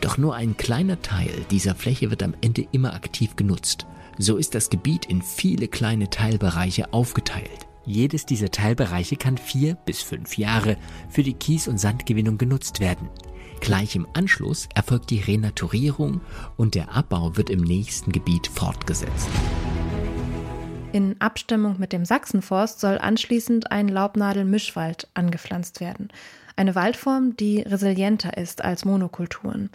doch 0.02 0.18
nur 0.18 0.36
ein 0.36 0.58
kleiner 0.58 1.02
Teil 1.02 1.46
dieser 1.52 1.76
Fläche 1.76 2.10
wird 2.10 2.24
am 2.24 2.34
Ende 2.42 2.66
immer 2.72 2.94
aktiv 2.94 3.36
genutzt. 3.36 3.86
So 4.18 4.38
ist 4.38 4.56
das 4.56 4.70
Gebiet 4.70 5.06
in 5.06 5.22
viele 5.22 5.68
kleine 5.68 6.10
Teilbereiche 6.10 6.92
aufgeteilt. 6.92 7.68
Jedes 7.86 8.26
dieser 8.26 8.50
Teilbereiche 8.50 9.18
kann 9.18 9.38
vier 9.38 9.76
bis 9.76 10.02
fünf 10.02 10.38
Jahre 10.38 10.78
für 11.10 11.24
die 11.24 11.34
Kies- 11.34 11.68
und 11.68 11.78
Sandgewinnung 11.78 12.38
genutzt 12.38 12.80
werden. 12.80 13.10
Gleich 13.60 13.96
im 13.96 14.08
Anschluss 14.14 14.70
erfolgt 14.74 15.10
die 15.10 15.20
Renaturierung 15.20 16.22
und 16.56 16.76
der 16.76 16.96
Abbau 16.96 17.36
wird 17.36 17.50
im 17.50 17.62
nächsten 17.62 18.12
Gebiet 18.12 18.48
fortgesetzt. 18.48 19.30
In 20.94 21.20
Abstimmung 21.20 21.80
mit 21.80 21.92
dem 21.92 22.06
Sachsenforst 22.06 22.80
soll 22.80 23.00
anschließend 23.00 23.72
ein 23.72 23.88
Laubnadelmischwald 23.88 25.08
angepflanzt 25.14 25.80
werden. 25.80 26.10
Eine 26.56 26.76
Waldform, 26.76 27.36
die 27.36 27.62
resilienter 27.62 28.38
ist 28.38 28.64
als 28.64 28.86
Monokulturen, 28.86 29.72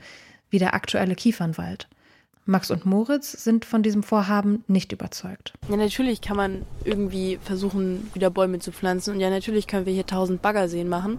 wie 0.48 0.58
der 0.58 0.74
aktuelle 0.74 1.16
Kiefernwald. 1.16 1.88
Max 2.48 2.70
und 2.70 2.86
Moritz 2.86 3.32
sind 3.32 3.66
von 3.66 3.82
diesem 3.82 4.02
Vorhaben 4.02 4.64
nicht 4.68 4.92
überzeugt. 4.92 5.52
Ja, 5.68 5.76
natürlich 5.76 6.22
kann 6.22 6.36
man 6.36 6.62
irgendwie 6.84 7.38
versuchen, 7.42 8.10
wieder 8.14 8.30
Bäume 8.30 8.58
zu 8.58 8.72
pflanzen. 8.72 9.14
Und 9.14 9.20
ja, 9.20 9.28
natürlich 9.28 9.66
können 9.66 9.84
wir 9.84 9.92
hier 9.92 10.06
tausend 10.06 10.40
Baggerseen 10.40 10.88
machen. 10.88 11.18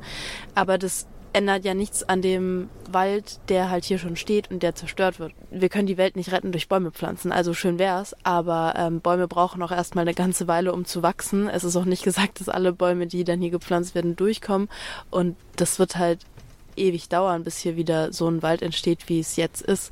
Aber 0.56 0.80
das 0.80 1.06
ändert 1.32 1.66
ja 1.66 1.76
nichts 1.76 2.02
an 2.02 2.24
dem 2.24 2.70
Wald, 2.92 3.40
der 3.50 3.70
halt 3.70 3.86
hier 3.86 4.00
schon 4.00 4.16
steht 4.16 4.50
und 4.50 4.64
der 4.64 4.74
zerstört 4.74 5.20
wird. 5.20 5.34
Wir 5.52 5.70
können 5.70 5.86
die 5.86 5.98
Welt 5.98 6.16
nicht 6.16 6.32
retten 6.32 6.52
durch 6.52 6.68
Bäume 6.68 6.90
pflanzen, 6.92 7.32
also 7.32 7.54
schön 7.54 7.78
wär's, 7.78 8.16
aber 8.24 8.74
ähm, 8.76 9.00
Bäume 9.00 9.28
brauchen 9.28 9.62
auch 9.62 9.72
erstmal 9.72 10.02
eine 10.02 10.16
ganze 10.16 10.48
Weile, 10.48 10.74
um 10.74 10.86
zu 10.86 11.04
wachsen. 11.04 11.48
Es 11.48 11.64
ist 11.64 11.76
auch 11.76 11.86
nicht 11.86 12.04
gesagt, 12.10 12.40
dass 12.40 12.50
alle 12.50 12.74
Bäume, 12.74 13.06
die 13.06 13.24
dann 13.24 13.42
hier 13.42 13.52
gepflanzt 13.52 13.94
werden, 13.94 14.16
durchkommen 14.16 14.70
und 15.12 15.36
das 15.56 15.78
wird 15.78 15.98
halt 15.98 16.26
ewig 16.76 17.10
dauern, 17.10 17.44
bis 17.44 17.58
hier 17.58 17.76
wieder 17.76 18.12
so 18.12 18.28
ein 18.28 18.42
Wald 18.42 18.64
entsteht, 18.64 19.08
wie 19.10 19.20
es 19.20 19.36
jetzt 19.36 19.62
ist. 19.62 19.92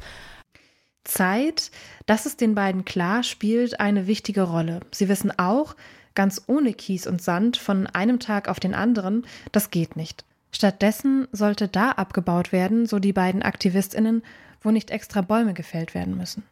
Zeit, 1.08 1.72
das 2.06 2.26
ist 2.26 2.42
den 2.42 2.56
beiden 2.56 2.86
klar, 2.86 3.24
spielt 3.24 3.80
eine 3.80 4.08
wichtige 4.08 4.44
Rolle. 4.44 4.82
Sie 4.92 5.10
wissen 5.10 5.38
auch, 5.38 5.76
ganz 6.16 6.42
ohne 6.48 6.74
Kies 6.74 7.08
und 7.08 7.22
Sand 7.22 7.58
von 7.58 7.88
einem 7.88 8.20
Tag 8.20 8.48
auf 8.48 8.60
den 8.60 8.74
anderen, 8.74 9.26
das 9.52 9.72
geht 9.72 9.96
nicht. 9.96 10.26
Stattdessen 10.52 11.28
sollte 11.32 11.68
da 11.68 11.92
abgebaut 11.92 12.52
werden, 12.52 12.86
so 12.86 13.00
die 13.00 13.14
beiden 13.14 13.44
Aktivistinnen, 13.44 14.24
wo 14.62 14.72
nicht 14.72 14.92
extra 14.92 15.22
Bäume 15.22 15.54
gefällt 15.54 15.94
werden 15.94 16.18
müssen. 16.18 16.44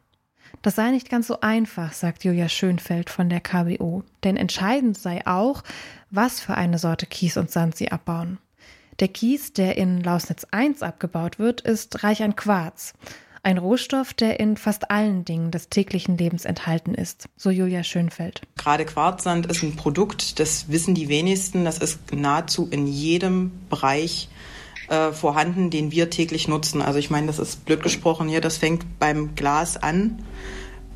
Das 0.62 0.76
sei 0.76 0.92
nicht 0.92 1.10
ganz 1.10 1.28
so 1.28 1.42
einfach, 1.42 1.94
sagt 1.94 2.24
Julia 2.24 2.50
Schönfeld 2.50 3.10
von 3.10 3.30
der 3.30 3.42
KBO, 3.42 4.04
denn 4.24 4.38
entscheidend 4.38 4.98
sei 4.98 5.26
auch, 5.26 5.64
was 6.12 6.40
für 6.40 6.56
eine 6.56 6.78
Sorte 6.78 7.06
Kies 7.06 7.38
und 7.38 7.52
Sand 7.52 7.76
sie 7.76 7.92
abbauen. 7.92 8.38
Der 9.00 9.10
Kies, 9.10 9.52
der 9.52 9.78
in 9.78 10.02
Lausnitz 10.02 10.46
1 10.52 10.82
abgebaut 10.82 11.40
wird, 11.40 11.62
ist 11.62 12.04
reich 12.04 12.24
an 12.24 12.36
Quarz. 12.36 12.94
Ein 13.46 13.60
Rohstoff, 13.60 14.16
der 14.16 14.40
in 14.40 14.58
fast 14.58 14.90
allen 14.90 15.24
Dingen 15.24 15.52
des 15.52 15.70
täglichen 15.70 16.18
Lebens 16.18 16.46
enthalten 16.46 16.96
ist, 16.96 17.30
so 17.38 17.52
Julia 17.52 17.84
Schönfeld. 17.84 18.42
Gerade 18.58 18.86
Quarzsand 18.86 19.46
ist 19.46 19.62
ein 19.62 19.76
Produkt, 19.76 20.40
das 20.40 20.68
wissen 20.70 20.96
die 20.96 21.10
wenigsten. 21.10 21.64
Das 21.64 21.78
ist 21.78 22.12
nahezu 22.12 22.68
in 22.72 22.88
jedem 22.88 23.52
Bereich 23.70 24.30
äh, 24.90 25.12
vorhanden, 25.12 25.70
den 25.70 25.92
wir 25.92 26.10
täglich 26.10 26.48
nutzen. 26.48 26.82
Also 26.82 26.98
ich 26.98 27.12
meine, 27.12 27.28
das 27.28 27.38
ist 27.38 27.66
blöd 27.66 27.84
gesprochen 27.84 28.28
hier, 28.30 28.42
das 28.42 28.58
fängt 28.58 28.98
beim 28.98 29.36
Glas 29.36 29.78
an. 29.78 30.26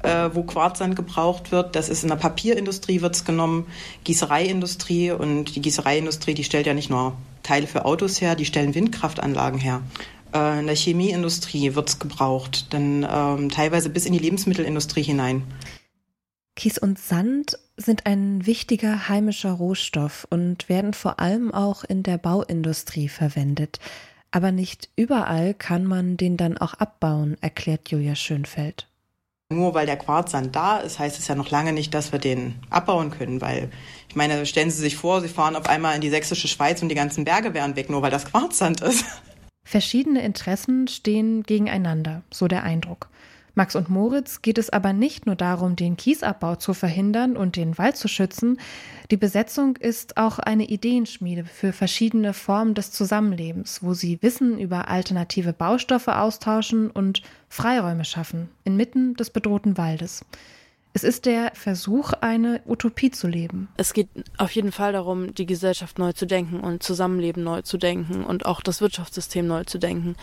Äh, 0.02 0.30
wo 0.34 0.44
Quarzsand 0.44 0.96
gebraucht 0.96 1.52
wird. 1.52 1.76
Das 1.76 1.90
ist 1.90 2.04
in 2.04 2.10
der 2.10 2.16
Papierindustrie 2.16 3.02
wird 3.02 3.16
es 3.16 3.26
genommen, 3.26 3.68
Gießereiindustrie 4.06 5.12
und 5.12 5.56
die 5.56 5.62
Gießereiindustrie, 5.62 6.34
die 6.34 6.46
stellt 6.46 6.68
ja 6.68 6.74
nicht 6.74 6.90
nur 6.90 7.18
Teile 7.44 7.68
für 7.68 7.84
Autos 7.84 8.22
her, 8.22 8.36
die 8.36 8.46
stellen 8.46 8.76
Windkraftanlagen 8.76 9.60
her. 9.60 9.82
Äh, 10.34 10.60
in 10.60 10.68
der 10.68 10.76
Chemieindustrie 10.76 11.76
wird 11.76 11.90
es 11.90 12.00
gebraucht, 12.00 12.74
denn 12.74 13.06
ähm, 13.10 13.50
teilweise 13.50 13.90
bis 13.90 14.06
in 14.06 14.14
die 14.14 14.20
Lebensmittelindustrie 14.20 15.04
hinein. 15.04 15.44
Kies 16.56 16.78
und 16.78 17.00
Sand 17.00 17.58
sind 17.78 18.06
ein 18.06 18.46
wichtiger 18.46 19.08
heimischer 19.08 19.54
Rohstoff 19.54 20.28
und 20.30 20.68
werden 20.68 20.94
vor 20.94 21.20
allem 21.20 21.54
auch 21.54 21.84
in 21.86 22.04
der 22.04 22.18
Bauindustrie 22.18 23.08
verwendet. 23.08 23.80
Aber 24.32 24.52
nicht 24.52 24.90
überall 24.96 25.54
kann 25.54 25.86
man 25.86 26.18
den 26.18 26.38
dann 26.38 26.58
auch 26.58 26.74
abbauen, 26.74 27.38
erklärt 27.42 27.90
Julia 27.90 28.16
Schönfeld. 28.16 28.88
Nur 29.52 29.74
weil 29.74 29.88
der 29.88 29.98
Quarzsand 29.98 30.56
da 30.56 30.78
ist, 30.78 31.00
heißt 31.00 31.18
es 31.18 31.28
ja 31.28 31.34
noch 31.34 31.50
lange 31.50 31.74
nicht, 31.74 31.94
dass 31.96 32.12
wir 32.12 32.20
den 32.20 32.56
abbauen 32.70 33.10
können, 33.10 33.42
weil 33.42 33.72
ich 34.08 34.16
meine, 34.16 34.46
stellen 34.46 34.70
Sie 34.70 34.82
sich 34.82 34.96
vor, 34.96 35.22
Sie 35.22 35.28
fahren 35.28 35.56
auf 35.56 35.68
einmal 35.68 35.96
in 35.96 36.02
die 36.02 36.12
sächsische 36.12 36.48
Schweiz 36.48 36.84
und 36.84 36.90
die 36.90 36.96
ganzen 36.96 37.26
Berge 37.26 37.56
wären 37.56 37.76
weg, 37.76 37.90
nur 37.90 38.04
weil 38.04 38.12
das 38.12 38.26
Quarzsand 38.26 38.82
ist. 38.82 39.06
Verschiedene 39.70 40.24
Interessen 40.24 40.88
stehen 40.88 41.44
gegeneinander, 41.44 42.24
so 42.32 42.48
der 42.48 42.64
Eindruck. 42.64 43.08
Max 43.54 43.76
und 43.76 43.88
Moritz 43.88 44.42
geht 44.42 44.58
es 44.58 44.72
aber 44.72 44.94
nicht 44.94 45.28
nur 45.28 45.36
darum, 45.36 45.76
den 45.76 45.96
Kiesabbau 45.96 46.56
zu 46.56 46.74
verhindern 46.74 47.38
und 47.38 47.56
den 47.56 47.78
Wald 47.78 47.96
zu 47.96 48.08
schützen. 48.08 48.60
Die 49.12 49.18
Besetzung 49.18 49.76
ist 49.76 50.18
auch 50.18 50.40
eine 50.40 50.66
Ideenschmiede 50.66 51.46
für 51.46 51.72
verschiedene 51.72 52.34
Formen 52.34 52.74
des 52.74 52.92
Zusammenlebens, 52.92 53.84
wo 53.84 53.94
sie 53.94 54.18
Wissen 54.24 54.60
über 54.60 54.88
alternative 54.88 55.54
Baustoffe 55.54 56.08
austauschen 56.08 56.90
und 56.90 57.22
Freiräume 57.48 58.06
schaffen, 58.06 58.50
inmitten 58.64 59.14
des 59.14 59.30
bedrohten 59.30 59.78
Waldes. 59.78 60.26
Es 60.92 61.04
ist 61.04 61.28
der 61.28 61.52
Versuch, 61.54 62.14
eine 62.20 62.62
Utopie 62.66 63.12
zu 63.12 63.28
leben. 63.28 63.70
Es 63.78 63.94
geht 63.94 64.10
auf 64.38 64.52
jeden 64.52 64.72
Fall 64.72 64.92
darum, 64.92 65.36
die 65.36 65.46
Gesellschaft 65.46 66.00
neu 66.00 66.14
zu 66.14 66.26
denken 66.26 66.62
und 66.62 66.82
Zusammenleben 66.82 67.44
neu 67.44 67.62
zu 67.62 67.78
denken 67.78 68.24
und 68.24 68.48
auch 68.48 68.62
das 68.62 68.82
Wirtschaftssystem 68.82 69.46
neu 69.46 69.64
zu 69.66 69.78
denken. 69.78 70.16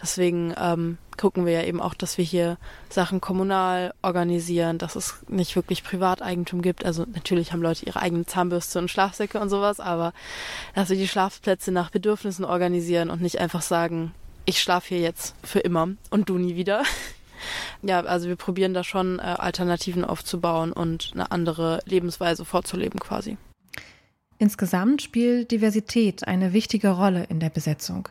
Deswegen 0.00 0.54
ähm, 0.58 0.96
gucken 1.18 1.44
wir 1.44 1.52
ja 1.52 1.64
eben 1.64 1.80
auch, 1.80 1.92
dass 1.92 2.16
wir 2.16 2.24
hier 2.24 2.56
Sachen 2.88 3.20
kommunal 3.20 3.92
organisieren, 4.00 4.78
dass 4.78 4.96
es 4.96 5.22
nicht 5.28 5.56
wirklich 5.56 5.84
Privateigentum 5.84 6.62
gibt. 6.62 6.86
Also 6.86 7.04
natürlich 7.14 7.52
haben 7.52 7.62
Leute 7.62 7.84
ihre 7.84 8.00
eigenen 8.00 8.26
Zahnbürste 8.26 8.78
und 8.78 8.90
Schlafsäcke 8.90 9.38
und 9.38 9.50
sowas, 9.50 9.78
aber 9.78 10.14
dass 10.74 10.88
wir 10.88 10.96
die 10.96 11.08
Schlafplätze 11.08 11.70
nach 11.70 11.90
Bedürfnissen 11.90 12.46
organisieren 12.46 13.10
und 13.10 13.20
nicht 13.20 13.40
einfach 13.40 13.62
sagen, 13.62 14.14
ich 14.46 14.60
schlafe 14.60 14.88
hier 14.88 15.00
jetzt 15.00 15.34
für 15.42 15.60
immer 15.60 15.88
und 16.08 16.30
du 16.30 16.38
nie 16.38 16.56
wieder. 16.56 16.82
Ja, 17.82 18.00
also 18.00 18.28
wir 18.28 18.36
probieren 18.36 18.74
da 18.74 18.84
schon 18.84 19.18
äh, 19.18 19.22
Alternativen 19.22 20.04
aufzubauen 20.04 20.72
und 20.72 21.10
eine 21.14 21.30
andere 21.30 21.80
Lebensweise 21.86 22.44
vorzuleben 22.44 23.00
quasi. 23.00 23.36
Insgesamt 24.38 25.02
spielt 25.02 25.50
Diversität 25.50 26.26
eine 26.26 26.52
wichtige 26.52 26.90
Rolle 26.90 27.24
in 27.24 27.40
der 27.40 27.50
Besetzung. 27.50 28.08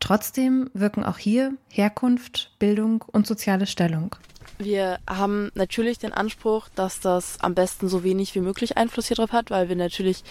Trotzdem 0.00 0.70
wirken 0.72 1.04
auch 1.04 1.18
hier 1.18 1.54
Herkunft, 1.68 2.52
Bildung 2.58 3.04
und 3.06 3.26
soziale 3.26 3.66
Stellung. 3.66 4.16
Wir 4.58 4.98
haben 5.08 5.50
natürlich 5.54 5.98
den 5.98 6.12
Anspruch, 6.12 6.68
dass 6.74 7.00
das 7.00 7.40
am 7.40 7.54
besten 7.54 7.88
so 7.88 8.02
wenig 8.02 8.34
wie 8.34 8.40
möglich 8.40 8.76
Einfluss 8.76 9.08
hier 9.08 9.16
drauf 9.16 9.32
hat, 9.32 9.50
weil 9.50 9.68
wir 9.68 9.76
natürlich 9.76 10.22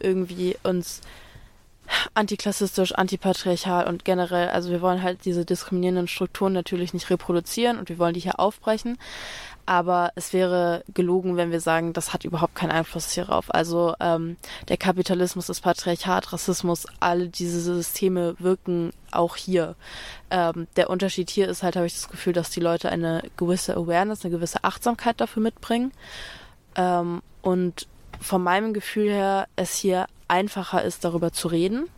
irgendwie 0.00 0.56
uns 0.62 1.02
antiklassistisch, 2.14 2.92
antipatriarchal 2.92 3.86
und 3.86 4.04
generell, 4.04 4.48
also 4.48 4.70
wir 4.70 4.80
wollen 4.80 5.02
halt 5.02 5.24
diese 5.24 5.44
diskriminierenden 5.44 6.08
Strukturen 6.08 6.52
natürlich 6.52 6.94
nicht 6.94 7.10
reproduzieren 7.10 7.78
und 7.78 7.88
wir 7.88 7.98
wollen 7.98 8.14
die 8.14 8.20
hier 8.20 8.40
aufbrechen. 8.40 8.98
Aber 9.68 10.12
es 10.14 10.32
wäre 10.32 10.84
gelogen, 10.94 11.36
wenn 11.36 11.50
wir 11.50 11.60
sagen, 11.60 11.92
das 11.92 12.12
hat 12.12 12.24
überhaupt 12.24 12.54
keinen 12.54 12.70
Einfluss 12.70 13.10
hierauf. 13.10 13.52
Also 13.52 13.94
ähm, 13.98 14.36
der 14.68 14.76
Kapitalismus, 14.76 15.46
das 15.46 15.60
Patriarchat, 15.60 16.32
Rassismus, 16.32 16.86
alle 17.00 17.26
diese 17.28 17.60
Systeme 17.60 18.36
wirken 18.38 18.92
auch 19.10 19.34
hier. 19.34 19.74
Ähm, 20.30 20.68
der 20.76 20.88
Unterschied 20.88 21.30
hier 21.30 21.48
ist 21.48 21.64
halt, 21.64 21.74
habe 21.74 21.86
ich 21.86 21.94
das 21.94 22.08
Gefühl, 22.08 22.32
dass 22.32 22.50
die 22.50 22.60
Leute 22.60 22.90
eine 22.90 23.24
gewisse 23.36 23.76
Awareness, 23.76 24.24
eine 24.24 24.32
gewisse 24.32 24.62
Achtsamkeit 24.62 25.20
dafür 25.20 25.42
mitbringen. 25.42 25.90
Ähm, 26.76 27.22
und 27.42 27.88
von 28.20 28.42
meinem 28.42 28.72
Gefühl 28.72 29.10
her 29.10 29.48
es 29.56 29.74
hier 29.74 30.06
einfacher 30.28 30.82
ist, 30.82 31.04
darüber 31.04 31.32
zu 31.32 31.48
reden 31.48 31.88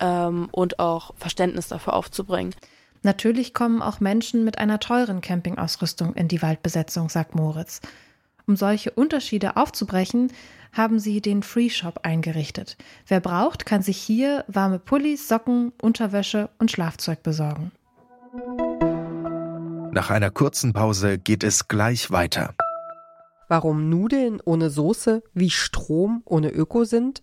ähm, 0.00 0.48
und 0.52 0.78
auch 0.78 1.14
Verständnis 1.16 1.68
dafür 1.68 1.94
aufzubringen. 1.94 2.54
Natürlich 3.02 3.52
kommen 3.52 3.82
auch 3.82 4.00
Menschen 4.00 4.44
mit 4.44 4.58
einer 4.58 4.78
teuren 4.78 5.20
Campingausrüstung 5.20 6.14
in 6.14 6.28
die 6.28 6.42
Waldbesetzung, 6.42 7.08
sagt 7.08 7.34
Moritz. 7.34 7.80
Um 8.46 8.56
solche 8.56 8.90
Unterschiede 8.92 9.56
aufzubrechen, 9.56 10.32
haben 10.72 10.98
sie 10.98 11.20
den 11.20 11.42
Free 11.42 11.68
Shop 11.68 12.00
eingerichtet. 12.02 12.76
Wer 13.06 13.20
braucht, 13.20 13.66
kann 13.66 13.82
sich 13.82 13.98
hier 13.98 14.44
warme 14.48 14.78
Pullis, 14.78 15.28
Socken, 15.28 15.72
Unterwäsche 15.80 16.48
und 16.58 16.70
Schlafzeug 16.70 17.22
besorgen. 17.22 17.72
Nach 19.92 20.10
einer 20.10 20.30
kurzen 20.30 20.72
Pause 20.72 21.18
geht 21.18 21.44
es 21.44 21.68
gleich 21.68 22.10
weiter. 22.10 22.54
Warum 23.48 23.90
Nudeln 23.90 24.40
ohne 24.42 24.70
Soße 24.70 25.22
wie 25.34 25.50
Strom 25.50 26.22
ohne 26.24 26.48
Öko 26.50 26.84
sind? 26.84 27.22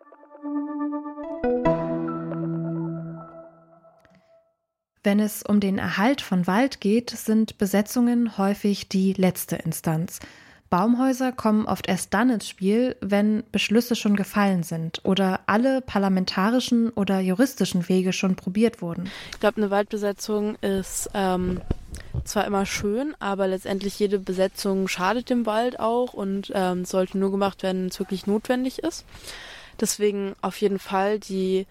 Wenn 5.03 5.19
es 5.19 5.41
um 5.41 5.59
den 5.59 5.79
Erhalt 5.79 6.21
von 6.21 6.45
Wald 6.45 6.79
geht, 6.79 7.09
sind 7.09 7.57
Besetzungen 7.57 8.37
häufig 8.37 8.87
die 8.87 9.13
letzte 9.13 9.55
Instanz. 9.55 10.19
Baumhäuser 10.69 11.31
kommen 11.33 11.65
oft 11.65 11.89
erst 11.89 12.13
dann 12.13 12.29
ins 12.29 12.47
Spiel, 12.47 12.95
wenn 13.01 13.43
Beschlüsse 13.51 13.95
schon 13.95 14.15
gefallen 14.15 14.63
sind 14.63 15.01
oder 15.03 15.41
alle 15.47 15.81
parlamentarischen 15.81 16.91
oder 16.91 17.19
juristischen 17.19 17.89
Wege 17.89 18.13
schon 18.13 18.35
probiert 18.35 18.81
wurden. 18.81 19.09
Ich 19.31 19.39
glaube, 19.41 19.57
eine 19.57 19.69
Waldbesetzung 19.69 20.55
ist 20.61 21.09
ähm, 21.13 21.59
zwar 22.23 22.45
immer 22.45 22.65
schön, 22.65 23.15
aber 23.19 23.47
letztendlich 23.47 23.99
jede 23.99 24.19
Besetzung 24.19 24.87
schadet 24.87 25.29
dem 25.29 25.45
Wald 25.45 25.79
auch 25.79 26.13
und 26.13 26.53
ähm, 26.55 26.85
sollte 26.85 27.17
nur 27.17 27.31
gemacht 27.31 27.63
werden, 27.63 27.81
wenn 27.81 27.89
es 27.89 27.99
wirklich 27.99 28.25
notwendig 28.25 28.79
ist. 28.79 29.03
Deswegen 29.81 30.35
auf 30.41 30.61
jeden 30.61 30.79
Fall 30.79 31.19
die 31.19 31.65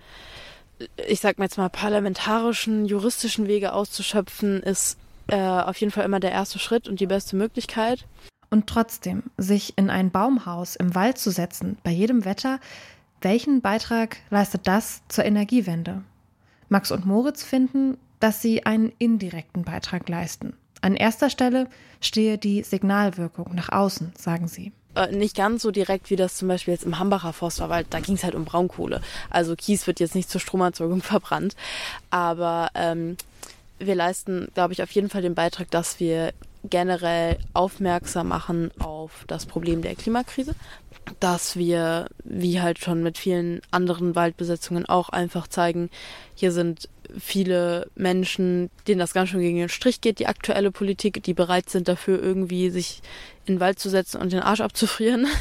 ich 1.07 1.21
sag 1.21 1.39
mal 1.39 1.45
jetzt 1.45 1.59
mal, 1.59 1.69
parlamentarischen, 1.69 2.87
juristischen 2.87 3.47
Wege 3.47 3.73
auszuschöpfen, 3.73 4.63
ist 4.63 4.99
äh, 5.29 5.37
auf 5.37 5.79
jeden 5.79 5.93
Fall 5.93 6.05
immer 6.05 6.21
der 6.21 6.33
erste 6.33 6.59
Schritt 6.59 6.89
und 6.89 7.01
die 7.01 7.07
beste 7.07 7.37
Möglichkeit. 7.37 8.07
Und 8.51 8.67
trotzdem, 8.67 9.25
sich 9.37 9.79
in 9.79 9.91
ein 9.91 10.11
Baumhaus 10.11 10.75
im 10.77 10.95
Wald 10.95 11.19
zu 11.19 11.31
setzen, 11.31 11.79
bei 11.85 11.91
jedem 11.91 12.25
Wetter, 12.25 12.59
welchen 13.21 13.61
Beitrag 13.61 14.17
leistet 14.31 14.67
das 14.67 15.03
zur 15.09 15.25
Energiewende? 15.25 16.03
Max 16.69 16.91
und 16.91 17.07
Moritz 17.07 17.45
finden, 17.45 17.97
dass 18.19 18.43
sie 18.43 18.67
einen 18.67 18.93
indirekten 18.99 19.65
Beitrag 19.65 20.09
leisten. 20.09 20.55
An 20.81 20.97
erster 20.97 21.31
Stelle 21.31 21.69
stehe 22.01 22.39
die 22.39 22.63
Signalwirkung 22.63 23.55
nach 23.55 23.71
außen, 23.71 24.13
sagen 24.17 24.49
sie. 24.49 24.73
Äh, 24.95 25.13
nicht 25.13 25.37
ganz 25.37 25.63
so 25.63 25.71
direkt 25.71 26.11
wie 26.11 26.17
das 26.17 26.37
zum 26.37 26.49
Beispiel 26.49 26.75
jetzt 26.75 26.85
im 26.85 26.99
Hambacher 26.99 27.33
Forstwald, 27.33 27.87
da 27.91 28.01
ging 28.01 28.17
es 28.17 28.25
halt 28.25 28.35
um 28.35 28.45
Braunkohle. 28.45 29.01
Also 29.29 29.55
Kies 29.55 29.87
wird 29.87 30.01
jetzt 30.01 30.15
nicht 30.15 30.31
zur 30.31 30.41
Stromerzeugung 30.41 31.03
verbrannt, 31.03 31.55
aber 32.11 32.71
ähm, 32.75 33.17
wir 33.79 33.95
leisten, 33.95 34.49
glaube 34.55 34.73
ich, 34.73 34.83
auf 34.83 34.91
jeden 34.91 35.09
Fall 35.09 35.23
den 35.23 35.35
Beitrag, 35.35 35.71
dass 35.71 36.01
wir 36.01 36.33
generell 36.65 37.39
aufmerksam 37.55 38.29
machen 38.29 38.71
auf 38.79 39.25
das 39.27 39.47
Problem 39.47 39.81
der 39.81 39.95
Klimakrise, 39.95 40.55
dass 41.19 41.57
wir, 41.57 42.07
wie 42.25 42.61
halt 42.61 42.79
schon 42.79 43.03
mit 43.03 43.17
vielen 43.17 43.63
anderen 43.71 44.15
Waldbesetzungen 44.15 44.87
auch 44.87 45.09
einfach 45.09 45.49
zeigen, 45.49 45.89
hier 46.35 46.53
sind 46.53 46.89
viele 47.19 47.89
Menschen, 47.95 48.71
denen 48.87 49.01
das 49.01 49.15
ganz 49.15 49.31
schön 49.31 49.41
gegen 49.41 49.59
den 49.59 49.69
Strich 49.69 50.01
geht, 50.01 50.19
die 50.19 50.27
aktuelle 50.27 50.71
Politik, 50.71 51.23
die 51.23 51.35
bereit 51.35 51.71
sind 51.71 51.89
dafür 51.89 52.23
irgendwie 52.23 52.71
sich 52.71 53.03
in 53.47 53.57
den 53.57 53.61
Wald 53.61 53.79
zu 53.79 53.89
setzen 53.89 54.21
und 54.21 54.33
den 54.33 54.41
Arsch 54.41 54.61
abzufrieren. 54.61 55.27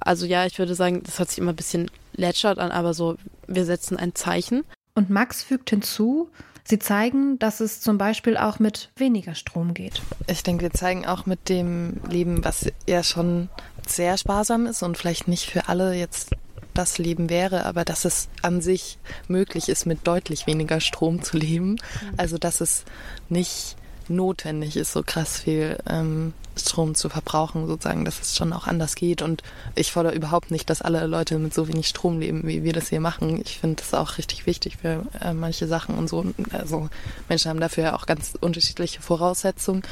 Also 0.00 0.24
ja, 0.24 0.46
ich 0.46 0.58
würde 0.58 0.74
sagen, 0.74 1.02
das 1.02 1.18
hört 1.18 1.28
sich 1.28 1.38
immer 1.38 1.52
ein 1.52 1.56
bisschen 1.56 1.90
lätschert 2.14 2.58
an, 2.58 2.70
aber 2.70 2.94
so, 2.94 3.16
wir 3.46 3.66
setzen 3.66 3.98
ein 3.98 4.14
Zeichen. 4.14 4.64
Und 4.94 5.10
Max 5.10 5.42
fügt 5.42 5.68
hinzu, 5.68 6.30
Sie 6.64 6.78
zeigen, 6.78 7.38
dass 7.38 7.60
es 7.60 7.80
zum 7.80 7.98
Beispiel 7.98 8.36
auch 8.36 8.58
mit 8.58 8.90
weniger 8.96 9.34
Strom 9.34 9.74
geht. 9.74 10.02
Ich 10.28 10.42
denke, 10.42 10.62
wir 10.62 10.70
zeigen 10.70 11.04
auch 11.04 11.26
mit 11.26 11.48
dem 11.48 12.00
Leben, 12.08 12.44
was 12.44 12.70
ja 12.86 13.02
schon 13.02 13.48
sehr 13.86 14.16
sparsam 14.16 14.66
ist 14.66 14.82
und 14.82 14.96
vielleicht 14.96 15.26
nicht 15.26 15.50
für 15.50 15.68
alle 15.68 15.94
jetzt 15.94 16.30
das 16.74 16.98
Leben 16.98 17.30
wäre, 17.30 17.66
aber 17.66 17.84
dass 17.84 18.04
es 18.04 18.28
an 18.42 18.60
sich 18.60 18.98
möglich 19.28 19.68
ist, 19.68 19.86
mit 19.86 20.06
deutlich 20.06 20.46
weniger 20.46 20.80
Strom 20.80 21.22
zu 21.22 21.36
leben. 21.36 21.70
Mhm. 21.70 21.78
Also 22.16 22.38
dass 22.38 22.60
es 22.60 22.84
nicht 23.28 23.76
notwendig 24.10 24.76
ist, 24.76 24.92
so 24.92 25.02
krass 25.02 25.40
viel 25.40 25.78
ähm, 25.88 26.34
Strom 26.56 26.94
zu 26.94 27.08
verbrauchen, 27.08 27.66
sozusagen, 27.66 28.04
dass 28.04 28.20
es 28.20 28.36
schon 28.36 28.52
auch 28.52 28.66
anders 28.66 28.96
geht. 28.96 29.22
Und 29.22 29.42
ich 29.74 29.92
fordere 29.92 30.14
überhaupt 30.14 30.50
nicht, 30.50 30.68
dass 30.68 30.82
alle 30.82 31.06
Leute 31.06 31.38
mit 31.38 31.54
so 31.54 31.68
wenig 31.68 31.88
Strom 31.88 32.18
leben, 32.18 32.46
wie 32.46 32.64
wir 32.64 32.72
das 32.72 32.88
hier 32.88 33.00
machen. 33.00 33.40
Ich 33.42 33.58
finde 33.58 33.76
das 33.76 33.94
auch 33.94 34.18
richtig 34.18 34.46
wichtig 34.46 34.78
für 34.78 35.06
äh, 35.20 35.32
manche 35.32 35.66
Sachen 35.68 35.96
und 35.96 36.08
so. 36.08 36.24
Also 36.52 36.88
Menschen 37.28 37.48
haben 37.48 37.60
dafür 37.60 37.84
ja 37.84 37.96
auch 37.96 38.06
ganz 38.06 38.34
unterschiedliche 38.40 39.00
Voraussetzungen. 39.00 39.82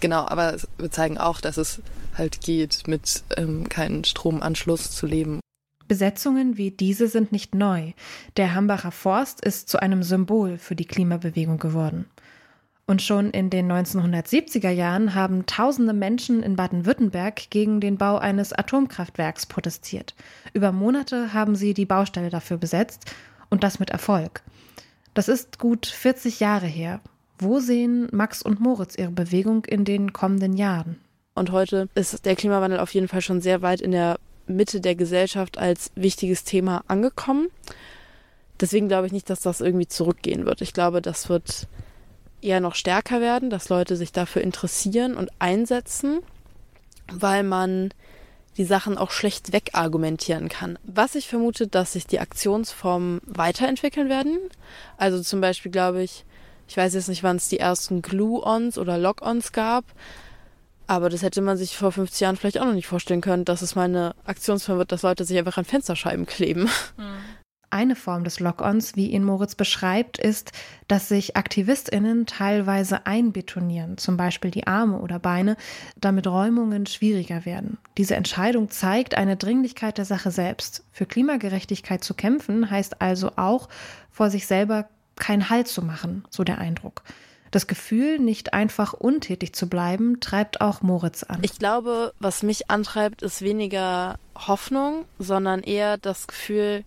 Genau, 0.00 0.26
aber 0.26 0.56
wir 0.78 0.90
zeigen 0.90 1.18
auch, 1.18 1.40
dass 1.40 1.56
es 1.56 1.80
halt 2.16 2.40
geht, 2.40 2.88
mit 2.88 3.22
ähm, 3.36 3.68
keinem 3.68 4.04
Stromanschluss 4.04 4.90
zu 4.90 5.06
leben. 5.06 5.40
Besetzungen 5.88 6.56
wie 6.56 6.70
diese 6.70 7.08
sind 7.08 7.32
nicht 7.32 7.54
neu. 7.54 7.92
Der 8.36 8.54
Hambacher 8.54 8.92
Forst 8.92 9.40
ist 9.44 9.68
zu 9.68 9.80
einem 9.80 10.02
Symbol 10.02 10.58
für 10.58 10.76
die 10.76 10.84
Klimabewegung 10.84 11.58
geworden. 11.58 12.04
Und 12.86 13.02
schon 13.02 13.30
in 13.32 13.50
den 13.50 13.70
1970er 13.70 14.70
Jahren 14.70 15.14
haben 15.14 15.44
tausende 15.44 15.92
Menschen 15.92 16.42
in 16.42 16.56
Baden-Württemberg 16.56 17.50
gegen 17.50 17.80
den 17.80 17.98
Bau 17.98 18.16
eines 18.16 18.54
Atomkraftwerks 18.54 19.44
protestiert. 19.44 20.14
Über 20.54 20.72
Monate 20.72 21.34
haben 21.34 21.54
sie 21.54 21.74
die 21.74 21.84
Baustelle 21.84 22.30
dafür 22.30 22.56
besetzt 22.56 23.04
und 23.50 23.62
das 23.62 23.78
mit 23.78 23.90
Erfolg. 23.90 24.42
Das 25.12 25.28
ist 25.28 25.58
gut 25.58 25.84
40 25.84 26.40
Jahre 26.40 26.66
her. 26.66 27.00
Wo 27.38 27.60
sehen 27.60 28.08
Max 28.10 28.40
und 28.40 28.58
Moritz 28.58 28.96
ihre 28.96 29.10
Bewegung 29.10 29.66
in 29.66 29.84
den 29.84 30.14
kommenden 30.14 30.56
Jahren? 30.56 30.98
Und 31.34 31.52
heute 31.52 31.88
ist 31.94 32.24
der 32.24 32.36
Klimawandel 32.36 32.80
auf 32.80 32.94
jeden 32.94 33.06
Fall 33.06 33.20
schon 33.20 33.40
sehr 33.40 33.60
weit 33.60 33.80
in 33.80 33.92
der 33.92 34.18
Mitte 34.48 34.80
der 34.80 34.94
Gesellschaft 34.94 35.58
als 35.58 35.90
wichtiges 35.94 36.44
Thema 36.44 36.84
angekommen. 36.88 37.48
Deswegen 38.60 38.88
glaube 38.88 39.06
ich 39.06 39.12
nicht, 39.12 39.30
dass 39.30 39.40
das 39.40 39.60
irgendwie 39.60 39.86
zurückgehen 39.86 40.46
wird. 40.46 40.60
Ich 40.60 40.72
glaube, 40.72 41.00
das 41.00 41.28
wird 41.28 41.68
eher 42.40 42.60
noch 42.60 42.74
stärker 42.74 43.20
werden, 43.20 43.50
dass 43.50 43.68
Leute 43.68 43.96
sich 43.96 44.12
dafür 44.12 44.42
interessieren 44.42 45.16
und 45.16 45.30
einsetzen, 45.38 46.20
weil 47.12 47.42
man 47.42 47.90
die 48.56 48.64
Sachen 48.64 48.98
auch 48.98 49.12
schlecht 49.12 49.52
wegargumentieren 49.52 50.48
kann. 50.48 50.78
Was 50.82 51.14
ich 51.14 51.28
vermute, 51.28 51.68
dass 51.68 51.92
sich 51.92 52.06
die 52.06 52.18
Aktionsformen 52.18 53.20
weiterentwickeln 53.24 54.08
werden. 54.08 54.36
Also 54.96 55.22
zum 55.22 55.40
Beispiel 55.40 55.70
glaube 55.70 56.02
ich, 56.02 56.24
ich 56.66 56.76
weiß 56.76 56.94
jetzt 56.94 57.08
nicht, 57.08 57.22
wann 57.22 57.36
es 57.36 57.48
die 57.48 57.60
ersten 57.60 58.02
Glue-Ons 58.02 58.76
oder 58.76 58.98
Lock-Ons 58.98 59.52
gab, 59.52 59.84
aber 60.88 61.10
das 61.10 61.22
hätte 61.22 61.42
man 61.42 61.56
sich 61.56 61.76
vor 61.76 61.92
50 61.92 62.20
Jahren 62.20 62.36
vielleicht 62.36 62.58
auch 62.58 62.64
noch 62.64 62.72
nicht 62.72 62.86
vorstellen 62.86 63.20
können, 63.20 63.44
dass 63.44 63.62
es 63.62 63.76
mal 63.76 63.84
eine 63.84 64.14
Aktionsform 64.24 64.78
wird, 64.78 64.90
dass 64.90 65.02
Leute 65.02 65.24
sich 65.24 65.38
einfach 65.38 65.58
an 65.58 65.66
Fensterscheiben 65.66 66.26
kleben. 66.26 66.62
Mhm. 66.96 67.18
Eine 67.70 67.96
Form 67.96 68.24
des 68.24 68.40
Lock-ons, 68.40 68.96
wie 68.96 69.08
ihn 69.08 69.22
Moritz 69.22 69.54
beschreibt, 69.54 70.16
ist, 70.16 70.52
dass 70.88 71.08
sich 71.08 71.36
AktivistInnen 71.36 72.24
teilweise 72.24 73.04
einbetonieren, 73.04 73.98
zum 73.98 74.16
Beispiel 74.16 74.50
die 74.50 74.66
Arme 74.66 74.98
oder 75.00 75.18
Beine, 75.18 75.58
damit 76.00 76.26
Räumungen 76.26 76.86
schwieriger 76.86 77.44
werden. 77.44 77.76
Diese 77.98 78.16
Entscheidung 78.16 78.70
zeigt 78.70 79.14
eine 79.16 79.36
Dringlichkeit 79.36 79.98
der 79.98 80.06
Sache 80.06 80.30
selbst. 80.30 80.82
Für 80.92 81.04
Klimagerechtigkeit 81.04 82.02
zu 82.02 82.14
kämpfen 82.14 82.70
heißt 82.70 83.02
also 83.02 83.32
auch, 83.36 83.68
vor 84.10 84.30
sich 84.30 84.46
selber 84.46 84.88
keinen 85.16 85.50
Halt 85.50 85.68
zu 85.68 85.82
machen, 85.82 86.24
so 86.30 86.44
der 86.44 86.56
Eindruck. 86.56 87.02
Das 87.50 87.66
Gefühl, 87.66 88.18
nicht 88.18 88.52
einfach 88.52 88.92
untätig 88.92 89.54
zu 89.54 89.68
bleiben, 89.68 90.20
treibt 90.20 90.60
auch 90.60 90.82
Moritz 90.82 91.22
an. 91.22 91.38
Ich 91.42 91.58
glaube, 91.58 92.12
was 92.18 92.42
mich 92.42 92.70
antreibt, 92.70 93.22
ist 93.22 93.42
weniger 93.42 94.18
Hoffnung, 94.36 95.04
sondern 95.18 95.62
eher 95.62 95.96
das 95.96 96.26
Gefühl, 96.26 96.84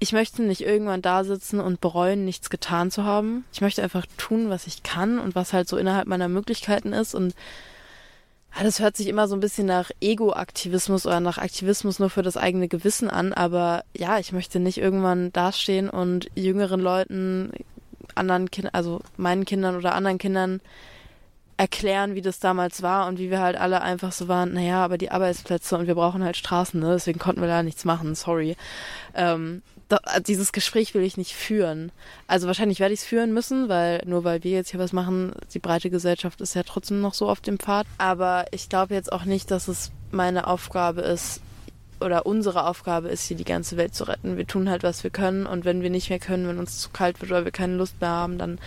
ich 0.00 0.12
möchte 0.12 0.42
nicht 0.42 0.60
irgendwann 0.60 1.02
da 1.02 1.24
sitzen 1.24 1.60
und 1.60 1.80
bereuen, 1.80 2.24
nichts 2.24 2.50
getan 2.50 2.90
zu 2.90 3.04
haben. 3.04 3.44
Ich 3.52 3.60
möchte 3.60 3.82
einfach 3.82 4.04
tun, 4.18 4.50
was 4.50 4.66
ich 4.66 4.82
kann 4.82 5.18
und 5.18 5.34
was 5.34 5.52
halt 5.52 5.68
so 5.68 5.76
innerhalb 5.76 6.06
meiner 6.06 6.28
Möglichkeiten 6.28 6.92
ist. 6.92 7.14
Und 7.14 7.34
ja, 8.56 8.64
das 8.64 8.80
hört 8.80 8.96
sich 8.96 9.08
immer 9.08 9.28
so 9.28 9.34
ein 9.34 9.40
bisschen 9.40 9.66
nach 9.66 9.90
Ego-Aktivismus 10.00 11.06
oder 11.06 11.20
nach 11.20 11.38
Aktivismus 11.38 11.98
nur 11.98 12.10
für 12.10 12.22
das 12.22 12.36
eigene 12.36 12.68
Gewissen 12.68 13.08
an. 13.08 13.32
Aber 13.32 13.84
ja, 13.96 14.18
ich 14.18 14.32
möchte 14.32 14.60
nicht 14.60 14.78
irgendwann 14.78 15.32
dastehen 15.32 15.88
und 15.88 16.28
jüngeren 16.34 16.80
Leuten, 16.80 17.52
anderen 18.14 18.50
Kindern, 18.50 18.74
also 18.74 19.00
meinen 19.16 19.44
Kindern 19.44 19.76
oder 19.76 19.94
anderen 19.94 20.18
Kindern 20.18 20.60
erklären, 21.56 22.14
wie 22.14 22.22
das 22.22 22.40
damals 22.40 22.82
war 22.82 23.06
und 23.06 23.18
wie 23.18 23.30
wir 23.30 23.40
halt 23.40 23.56
alle 23.56 23.80
einfach 23.80 24.12
so 24.12 24.26
waren, 24.28 24.54
naja, 24.54 24.84
aber 24.84 24.98
die 24.98 25.10
Arbeitsplätze 25.10 25.76
und 25.78 25.86
wir 25.86 25.94
brauchen 25.94 26.24
halt 26.24 26.36
Straßen, 26.36 26.80
ne? 26.80 26.92
deswegen 26.94 27.18
konnten 27.18 27.40
wir 27.40 27.48
da 27.48 27.62
nichts 27.62 27.84
machen, 27.84 28.14
sorry. 28.14 28.56
Ähm, 29.14 29.62
da, 29.88 29.98
dieses 30.26 30.52
Gespräch 30.52 30.94
will 30.94 31.02
ich 31.02 31.16
nicht 31.16 31.34
führen. 31.34 31.92
Also 32.26 32.46
wahrscheinlich 32.46 32.80
werde 32.80 32.94
ich 32.94 33.00
es 33.00 33.06
führen 33.06 33.32
müssen, 33.32 33.68
weil 33.68 34.02
nur 34.06 34.24
weil 34.24 34.42
wir 34.42 34.52
jetzt 34.52 34.70
hier 34.70 34.80
was 34.80 34.92
machen, 34.92 35.32
die 35.52 35.58
breite 35.58 35.90
Gesellschaft 35.90 36.40
ist 36.40 36.54
ja 36.54 36.62
trotzdem 36.62 37.00
noch 37.00 37.14
so 37.14 37.28
auf 37.28 37.40
dem 37.40 37.58
Pfad. 37.58 37.86
Aber 37.98 38.46
ich 38.50 38.68
glaube 38.68 38.94
jetzt 38.94 39.12
auch 39.12 39.24
nicht, 39.24 39.50
dass 39.50 39.68
es 39.68 39.92
meine 40.10 40.46
Aufgabe 40.46 41.02
ist 41.02 41.40
oder 42.04 42.26
unsere 42.26 42.66
Aufgabe 42.66 43.08
ist, 43.08 43.26
hier 43.26 43.36
die 43.36 43.44
ganze 43.44 43.76
Welt 43.76 43.94
zu 43.94 44.04
retten. 44.04 44.36
Wir 44.36 44.46
tun 44.46 44.68
halt, 44.68 44.82
was 44.82 45.02
wir 45.02 45.10
können 45.10 45.46
und 45.46 45.64
wenn 45.64 45.82
wir 45.82 45.90
nicht 45.90 46.10
mehr 46.10 46.18
können, 46.18 46.46
wenn 46.46 46.58
uns 46.58 46.78
zu 46.78 46.90
kalt 46.90 47.20
wird 47.20 47.30
oder 47.30 47.44
wir 47.44 47.52
keine 47.52 47.76
Lust 47.76 48.00
mehr 48.00 48.10
haben, 48.10 48.38
dann 48.38 48.58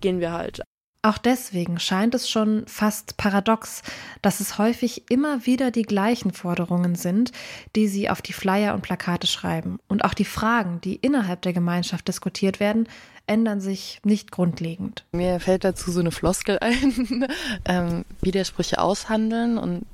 gehen 0.00 0.20
wir 0.20 0.32
halt. 0.32 0.62
Auch 1.04 1.18
deswegen 1.18 1.80
scheint 1.80 2.14
es 2.14 2.30
schon 2.30 2.62
fast 2.68 3.16
paradox, 3.16 3.82
dass 4.22 4.38
es 4.38 4.56
häufig 4.58 5.10
immer 5.10 5.46
wieder 5.46 5.72
die 5.72 5.82
gleichen 5.82 6.32
Forderungen 6.32 6.94
sind, 6.94 7.32
die 7.74 7.88
sie 7.88 8.08
auf 8.08 8.22
die 8.22 8.32
Flyer 8.32 8.72
und 8.72 8.82
Plakate 8.82 9.26
schreiben. 9.26 9.80
Und 9.88 10.04
auch 10.04 10.14
die 10.14 10.24
Fragen, 10.24 10.80
die 10.80 10.94
innerhalb 10.94 11.42
der 11.42 11.52
Gemeinschaft 11.52 12.06
diskutiert 12.06 12.60
werden, 12.60 12.88
ändern 13.26 13.60
sich 13.60 14.00
nicht 14.04 14.30
grundlegend. 14.30 15.04
Mir 15.10 15.40
fällt 15.40 15.64
dazu 15.64 15.90
so 15.90 15.98
eine 15.98 16.12
Floskel 16.12 16.58
ein, 16.60 17.26
ähm, 17.64 18.04
Widersprüche 18.20 18.78
aushandeln 18.78 19.58
und 19.58 19.84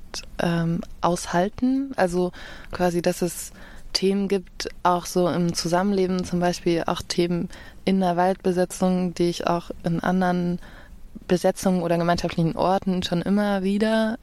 ähm, 0.41 0.83
aushalten. 1.01 1.93
Also 1.97 2.33
quasi, 2.71 3.01
dass 3.01 3.23
es 3.23 3.53
Themen 3.95 4.29
gibt, 4.29 4.69
auch 4.83 5.07
so 5.07 5.27
im 5.29 5.55
Zusammenleben, 5.55 6.25
zum 6.25 6.41
Beispiel 6.41 6.85
auch 6.87 7.01
Themen 7.01 7.49
in 7.87 8.01
der 8.01 8.19
Waldbesetzung, 8.19 9.15
die 9.15 9.31
ich 9.31 9.47
auch 9.47 9.71
in 9.85 10.01
anderen 10.01 10.61
Besetzungen 11.29 11.83
oder 11.83 11.99
gemeinschaftlichen 11.99 12.57
Orten 12.57 13.03
schon 13.03 13.23
immer 13.23 13.63
wieder, 13.63 14.19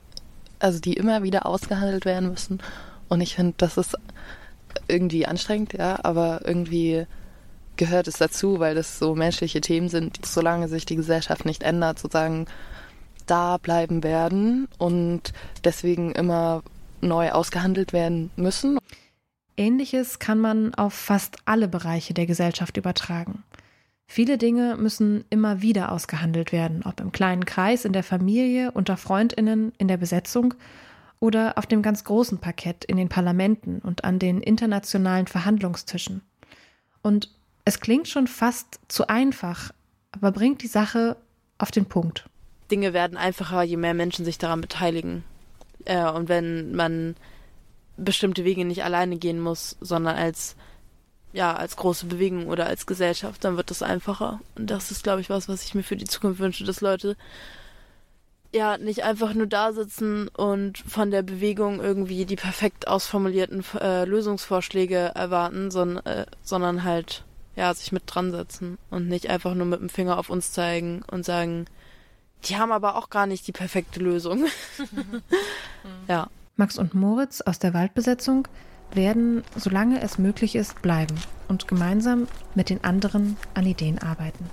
also 0.59 0.79
die 0.79 0.93
immer 0.93 1.23
wieder 1.23 1.45
ausgehandelt 1.45 2.05
werden 2.05 2.29
müssen. 2.29 2.61
Und 3.07 3.21
ich 3.21 3.35
finde, 3.35 3.53
das 3.57 3.77
ist 3.77 3.95
irgendwie 4.87 5.25
anstrengend, 5.25 5.73
ja, 5.73 5.99
aber 6.03 6.41
irgendwie 6.43 7.05
gehört 7.77 8.07
es 8.07 8.17
dazu, 8.17 8.59
weil 8.59 8.75
das 8.75 8.99
so 8.99 9.15
menschliche 9.15 9.61
Themen 9.61 9.89
sind, 9.89 10.25
solange 10.25 10.67
sich 10.67 10.85
die 10.85 10.95
Gesellschaft 10.95 11.45
nicht 11.45 11.63
ändert, 11.63 11.99
sozusagen 11.99 12.47
da 13.25 13.57
bleiben 13.57 14.03
werden 14.03 14.67
und 14.77 15.33
deswegen 15.63 16.11
immer 16.11 16.63
neu 17.01 17.31
ausgehandelt 17.31 17.93
werden 17.93 18.31
müssen. 18.35 18.77
Ähnliches 19.57 20.19
kann 20.19 20.39
man 20.39 20.73
auf 20.75 20.93
fast 20.93 21.37
alle 21.45 21.67
Bereiche 21.67 22.13
der 22.13 22.25
Gesellschaft 22.25 22.77
übertragen. 22.77 23.43
Viele 24.07 24.37
Dinge 24.37 24.77
müssen 24.77 25.25
immer 25.29 25.61
wieder 25.61 25.91
ausgehandelt 25.91 26.51
werden, 26.51 26.83
ob 26.85 26.99
im 26.99 27.11
kleinen 27.11 27.45
Kreis, 27.45 27.85
in 27.85 27.93
der 27.93 28.03
Familie, 28.03 28.71
unter 28.71 28.97
Freundinnen, 28.97 29.73
in 29.77 29.87
der 29.87 29.97
Besetzung 29.97 30.53
oder 31.19 31.57
auf 31.57 31.65
dem 31.65 31.81
ganz 31.81 32.03
großen 32.03 32.37
Parkett 32.37 32.85
in 32.85 32.97
den 32.97 33.09
Parlamenten 33.09 33.79
und 33.79 34.03
an 34.03 34.19
den 34.19 34.41
internationalen 34.41 35.27
Verhandlungstischen. 35.27 36.21
Und 37.01 37.31
es 37.65 37.79
klingt 37.79 38.07
schon 38.07 38.27
fast 38.27 38.79
zu 38.87 39.07
einfach, 39.07 39.71
aber 40.11 40.31
bringt 40.31 40.61
die 40.61 40.67
Sache 40.67 41.17
auf 41.57 41.71
den 41.71 41.85
Punkt. 41.85 42.29
Dinge 42.69 42.93
werden 42.93 43.17
einfacher, 43.17 43.63
je 43.63 43.77
mehr 43.77 43.93
Menschen 43.93 44.25
sich 44.25 44.37
daran 44.37 44.61
beteiligen. 44.61 45.23
Äh, 45.85 46.09
und 46.09 46.29
wenn 46.29 46.75
man 46.75 47.15
bestimmte 47.97 48.43
Wege 48.43 48.65
nicht 48.65 48.83
alleine 48.83 49.17
gehen 49.17 49.39
muss, 49.39 49.77
sondern 49.81 50.15
als 50.15 50.55
ja, 51.35 51.53
als 51.53 51.75
große 51.75 52.05
Bewegung 52.05 52.47
oder 52.47 52.65
als 52.65 52.85
Gesellschaft, 52.85 53.43
dann 53.43 53.57
wird 53.57 53.69
das 53.69 53.81
einfacher. 53.83 54.39
Und 54.55 54.69
das 54.69 54.89
ist, 54.89 55.03
glaube 55.03 55.19
ich, 55.19 55.29
was, 55.29 55.49
was 55.49 55.65
ich 55.65 55.75
mir 55.75 55.83
für 55.83 55.97
die 55.97 56.05
Zukunft 56.05 56.39
wünsche, 56.39 56.63
dass 56.63 56.79
Leute 56.79 57.17
ja 58.53 58.77
nicht 58.77 59.03
einfach 59.03 59.33
nur 59.33 59.45
da 59.45 59.73
sitzen 59.73 60.29
und 60.29 60.77
von 60.77 61.11
der 61.11 61.23
Bewegung 61.23 61.81
irgendwie 61.81 62.25
die 62.25 62.37
perfekt 62.37 62.87
ausformulierten 62.87 63.65
äh, 63.81 64.05
Lösungsvorschläge 64.05 65.11
erwarten, 65.13 65.71
son 65.71 65.97
äh, 66.05 66.25
sondern 66.41 66.85
halt 66.85 67.25
ja 67.57 67.73
sich 67.73 67.91
mit 67.91 68.03
dran 68.05 68.31
setzen 68.31 68.77
und 68.89 69.09
nicht 69.09 69.29
einfach 69.29 69.55
nur 69.55 69.65
mit 69.65 69.81
dem 69.81 69.89
Finger 69.89 70.17
auf 70.17 70.29
uns 70.29 70.53
zeigen 70.53 71.03
und 71.11 71.25
sagen, 71.25 71.65
die 72.45 72.55
haben 72.55 72.71
aber 72.71 72.95
auch 72.95 73.09
gar 73.09 73.27
nicht 73.27 73.45
die 73.45 73.51
perfekte 73.51 73.99
Lösung. 73.99 74.45
ja. 76.07 76.29
Max 76.57 76.77
und 76.77 76.93
Moritz 76.93 77.41
aus 77.41 77.59
der 77.59 77.73
Waldbesetzung 77.73 78.47
werden, 78.95 79.43
solange 79.55 80.01
es 80.01 80.17
möglich 80.17 80.55
ist, 80.55 80.81
bleiben 80.81 81.15
und 81.47 81.67
gemeinsam 81.67 82.27
mit 82.55 82.69
den 82.69 82.83
anderen 82.83 83.37
an 83.53 83.65
Ideen 83.65 83.99
arbeiten. 83.99 84.49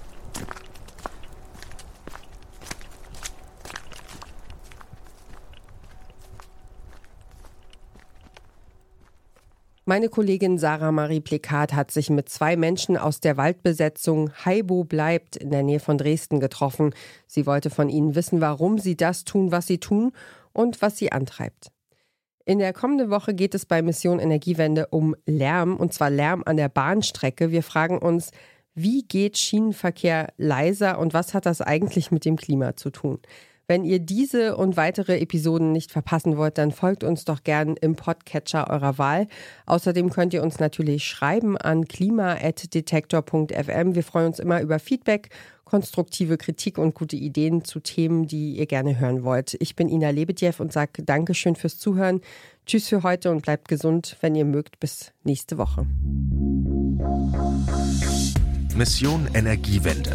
Meine 9.85 10.09
Kollegin 10.09 10.59
Sarah 10.59 10.93
Marie 10.93 11.21
Plekat 11.21 11.75
hat 11.75 11.91
sich 11.91 12.09
mit 12.09 12.29
zwei 12.29 12.57
Menschen 12.57 12.97
aus 12.97 13.19
der 13.19 13.37
Waldbesetzung 13.37 14.31
Haibo 14.45 14.85
bleibt 14.85 15.37
in 15.37 15.51
der 15.51 15.65
Nähe 15.65 15.81
von 15.81 15.99
Dresden 15.99 16.39
getroffen. 16.39 16.95
Sie 17.27 17.47
wollte 17.47 17.69
von 17.69 17.89
ihnen 17.89 18.15
wissen, 18.15 18.41
warum 18.41 18.79
sie 18.79 18.97
das 18.97 19.25
tun, 19.25 19.51
was 19.51 19.67
sie 19.67 19.79
tun 19.79 20.13
und 20.53 20.81
was 20.83 20.97
sie 20.97 21.11
antreibt. 21.11 21.73
In 22.45 22.59
der 22.59 22.73
kommenden 22.73 23.11
Woche 23.11 23.35
geht 23.35 23.55
es 23.55 23.67
bei 23.67 23.83
Mission 23.83 24.19
Energiewende 24.19 24.89
um 24.89 25.15
Lärm, 25.27 25.77
und 25.77 25.93
zwar 25.93 26.11
Lärm 26.11 26.43
an 26.45 26.57
der 26.57 26.69
Bahnstrecke. 26.69 27.53
Wir 27.53 27.63
fragen 27.63 27.99
uns, 27.99 28.31
wie 28.75 29.03
geht 29.03 29.39
Schienenverkehr 29.39 30.33
leiser 30.39 30.99
und 30.99 31.15
was 31.15 31.35
hat 31.35 31.47
das 31.47 31.61
eigentlich 31.61 32.11
mit 32.11 32.25
dem 32.25 32.37
Klima 32.37 32.75
zu 32.75 32.91
tun? 32.91 33.21
Wenn 33.73 33.87
ihr 33.87 34.01
diese 34.01 34.59
und 34.59 34.77
weitere 34.77 35.19
Episoden 35.19 35.73
nicht 35.73 35.93
verpassen 35.93 36.37
wollt, 36.37 36.59
dann 36.59 36.73
folgt 36.73 37.05
uns 37.05 37.25
doch 37.25 37.43
gern 37.43 37.75
im 37.81 37.97
Podcatcher 37.97 38.69
eurer 38.69 38.99
Wahl. 38.99 39.29
Außerdem 39.65 40.11
könnt 40.11 40.35
ihr 40.35 40.43
uns 40.43 40.61
natürlich 40.61 41.07
schreiben 41.07 41.57
an 41.57 41.89
klima.detektor.fm. 41.89 43.95
Wir 43.95 44.03
freuen 44.03 44.27
uns 44.27 44.41
immer 44.41 44.61
über 44.61 44.79
Feedback 44.79 45.31
konstruktive 45.65 46.37
Kritik 46.37 46.77
und 46.77 46.95
gute 46.95 47.17
Ideen 47.17 47.65
zu 47.65 47.81
Themen, 47.81 48.27
die 48.27 48.59
ihr 48.59 48.67
gerne 48.67 49.01
hören 49.01 49.25
wollt. 49.25 49.57
Ich 49.59 49.75
bin 49.75 49.89
Ina 49.89 50.11
Lebedjew 50.11 50.53
und 50.59 50.71
sage 50.71 51.03
Dankeschön 51.03 51.57
fürs 51.57 51.79
Zuhören. 51.79 52.21
Tschüss 52.67 52.89
für 52.89 53.03
heute 53.03 53.31
und 53.31 53.41
bleibt 53.41 53.69
gesund, 53.69 54.19
wenn 54.21 54.35
ihr 54.35 54.45
mögt. 54.45 54.81
Bis 54.81 55.13
nächste 55.25 55.57
Woche. 55.57 55.87
Mission 58.77 59.31
Energiewende. 59.33 60.15